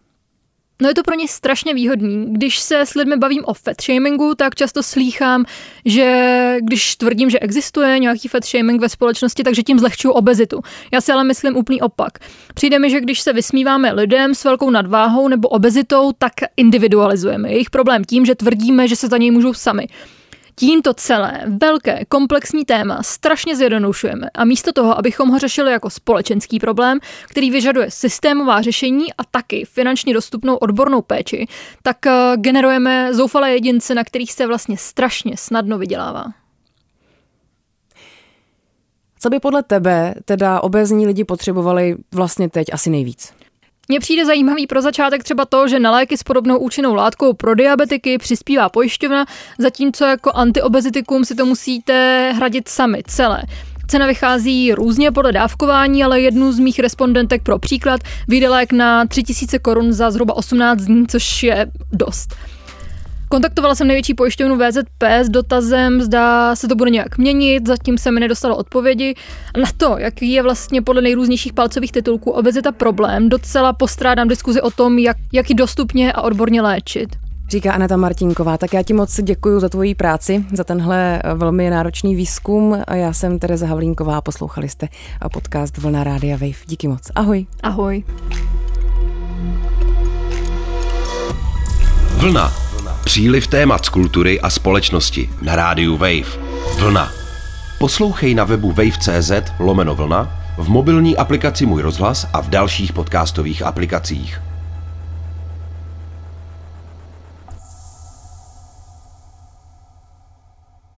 No 0.82 0.88
je 0.88 0.94
to 0.94 1.02
pro 1.02 1.14
ně 1.14 1.28
strašně 1.28 1.74
výhodný. 1.74 2.26
Když 2.32 2.58
se 2.58 2.80
s 2.80 2.94
lidmi 2.94 3.16
bavím 3.16 3.42
o 3.44 3.54
fat 3.54 3.82
shamingu, 3.82 4.34
tak 4.34 4.54
často 4.54 4.82
slýchám, 4.82 5.44
že 5.84 6.56
když 6.60 6.96
tvrdím, 6.96 7.30
že 7.30 7.38
existuje 7.38 7.98
nějaký 7.98 8.28
fat 8.28 8.44
shaming 8.44 8.80
ve 8.80 8.88
společnosti, 8.88 9.42
takže 9.42 9.62
tím 9.62 9.78
zlehčuju 9.78 10.14
obezitu. 10.14 10.60
Já 10.92 11.00
si 11.00 11.12
ale 11.12 11.24
myslím 11.24 11.56
úplný 11.56 11.80
opak. 11.80 12.18
Přijde 12.54 12.78
mi, 12.78 12.90
že 12.90 13.00
když 13.00 13.20
se 13.20 13.32
vysmíváme 13.32 13.92
lidem 13.92 14.34
s 14.34 14.44
velkou 14.44 14.70
nadváhou 14.70 15.28
nebo 15.28 15.48
obezitou, 15.48 16.12
tak 16.18 16.32
individualizujeme 16.56 17.52
jejich 17.52 17.70
problém 17.70 18.04
tím, 18.04 18.26
že 18.26 18.34
tvrdíme, 18.34 18.88
že 18.88 18.96
se 18.96 19.08
za 19.08 19.18
něj 19.18 19.30
můžou 19.30 19.54
sami. 19.54 19.86
Tímto 20.58 20.94
celé 20.94 21.40
velké 21.60 22.04
komplexní 22.04 22.64
téma 22.64 23.02
strašně 23.02 23.56
zjednodušujeme 23.56 24.30
a 24.34 24.44
místo 24.44 24.72
toho, 24.72 24.98
abychom 24.98 25.28
ho 25.28 25.38
řešili 25.38 25.72
jako 25.72 25.90
společenský 25.90 26.58
problém, 26.58 26.98
který 27.28 27.50
vyžaduje 27.50 27.90
systémová 27.90 28.62
řešení 28.62 29.12
a 29.18 29.24
taky 29.30 29.64
finančně 29.64 30.14
dostupnou 30.14 30.56
odbornou 30.56 31.02
péči, 31.02 31.46
tak 31.82 32.06
eh, 32.06 32.36
generujeme 32.36 33.14
zoufalé 33.14 33.52
jedince, 33.52 33.94
na 33.94 34.04
kterých 34.04 34.32
se 34.32 34.46
vlastně 34.46 34.76
strašně 34.76 35.36
snadno 35.36 35.78
vydělává. 35.78 36.24
Co 39.18 39.30
by 39.30 39.40
podle 39.40 39.62
tebe 39.62 40.14
teda 40.24 40.60
obezní 40.60 41.06
lidi 41.06 41.24
potřebovali 41.24 41.96
vlastně 42.14 42.50
teď 42.50 42.66
asi 42.72 42.90
nejvíc? 42.90 43.37
Mně 43.90 44.00
přijde 44.00 44.26
zajímavý 44.26 44.66
pro 44.66 44.82
začátek 44.82 45.24
třeba 45.24 45.44
to, 45.44 45.68
že 45.68 45.80
na 45.80 45.90
léky 45.90 46.16
s 46.16 46.22
podobnou 46.22 46.58
účinnou 46.58 46.94
látkou 46.94 47.32
pro 47.32 47.54
diabetiky 47.54 48.18
přispívá 48.18 48.68
pojišťovna, 48.68 49.26
zatímco 49.58 50.04
jako 50.04 50.30
antiobezitikum 50.34 51.24
si 51.24 51.34
to 51.34 51.46
musíte 51.46 52.32
hradit 52.36 52.68
sami 52.68 53.02
celé. 53.06 53.42
Cena 53.86 54.06
vychází 54.06 54.72
různě 54.72 55.12
podle 55.12 55.32
dávkování, 55.32 56.04
ale 56.04 56.20
jednu 56.20 56.52
z 56.52 56.58
mých 56.58 56.78
respondentek 56.78 57.42
pro 57.42 57.58
příklad 57.58 58.00
vyjde 58.28 58.48
lék 58.48 58.72
na 58.72 59.06
3000 59.06 59.58
korun 59.58 59.92
za 59.92 60.10
zhruba 60.10 60.36
18 60.36 60.80
dní, 60.80 61.06
což 61.06 61.42
je 61.42 61.66
dost. 61.92 62.34
Kontaktovala 63.28 63.74
jsem 63.74 63.86
největší 63.86 64.14
pojišťovnu 64.14 64.56
VZP 64.56 65.02
s 65.02 65.28
dotazem, 65.28 66.02
zda 66.02 66.56
se 66.56 66.68
to 66.68 66.74
bude 66.74 66.90
nějak 66.90 67.18
měnit, 67.18 67.66
zatím 67.66 67.98
se 67.98 68.10
mi 68.10 68.20
nedostalo 68.20 68.56
odpovědi. 68.56 69.14
Na 69.56 69.68
to, 69.76 69.98
jaký 69.98 70.32
je 70.32 70.42
vlastně 70.42 70.82
podle 70.82 71.02
nejrůznějších 71.02 71.52
palcových 71.52 71.92
titulků 71.92 72.30
obezita 72.30 72.72
problém, 72.72 73.28
docela 73.28 73.72
postrádám 73.72 74.28
diskuzi 74.28 74.60
o 74.60 74.70
tom, 74.70 74.98
jak, 74.98 75.16
jak 75.32 75.50
ji 75.50 75.54
dostupně 75.54 76.12
a 76.12 76.22
odborně 76.22 76.62
léčit. 76.62 77.16
Říká 77.48 77.72
Aneta 77.72 77.96
Martinková. 77.96 78.58
Tak 78.58 78.74
já 78.74 78.82
ti 78.82 78.92
moc 78.92 79.20
děkuji 79.22 79.60
za 79.60 79.68
tvoji 79.68 79.94
práci, 79.94 80.44
za 80.52 80.64
tenhle 80.64 81.22
velmi 81.34 81.70
náročný 81.70 82.14
výzkum. 82.14 82.82
A 82.86 82.94
já 82.94 83.12
jsem 83.12 83.38
Tereza 83.38 83.66
Havlínková, 83.66 84.20
poslouchali 84.20 84.68
jste 84.68 84.88
podcast 85.32 85.78
Vlna 85.78 86.04
Rádia 86.04 86.36
Wave. 86.36 86.66
Díky 86.66 86.88
moc. 86.88 87.10
Ahoj. 87.14 87.46
Ahoj. 87.62 88.04
Vlna. 92.16 92.67
Příliv 93.08 93.46
témat 93.46 93.84
z 93.84 93.88
kultury 93.88 94.40
a 94.40 94.50
společnosti 94.50 95.30
na 95.42 95.56
rádiu 95.56 95.96
Wave. 95.96 96.38
Vlna. 96.78 97.12
Poslouchej 97.78 98.34
na 98.34 98.44
webu 98.44 98.72
wave.cz 98.72 99.32
lomeno 99.58 99.94
vlna, 99.94 100.40
v 100.58 100.68
mobilní 100.68 101.16
aplikaci 101.16 101.66
Můj 101.66 101.82
rozhlas 101.82 102.26
a 102.32 102.40
v 102.40 102.48
dalších 102.48 102.92
podcastových 102.92 103.62
aplikacích. 103.62 104.47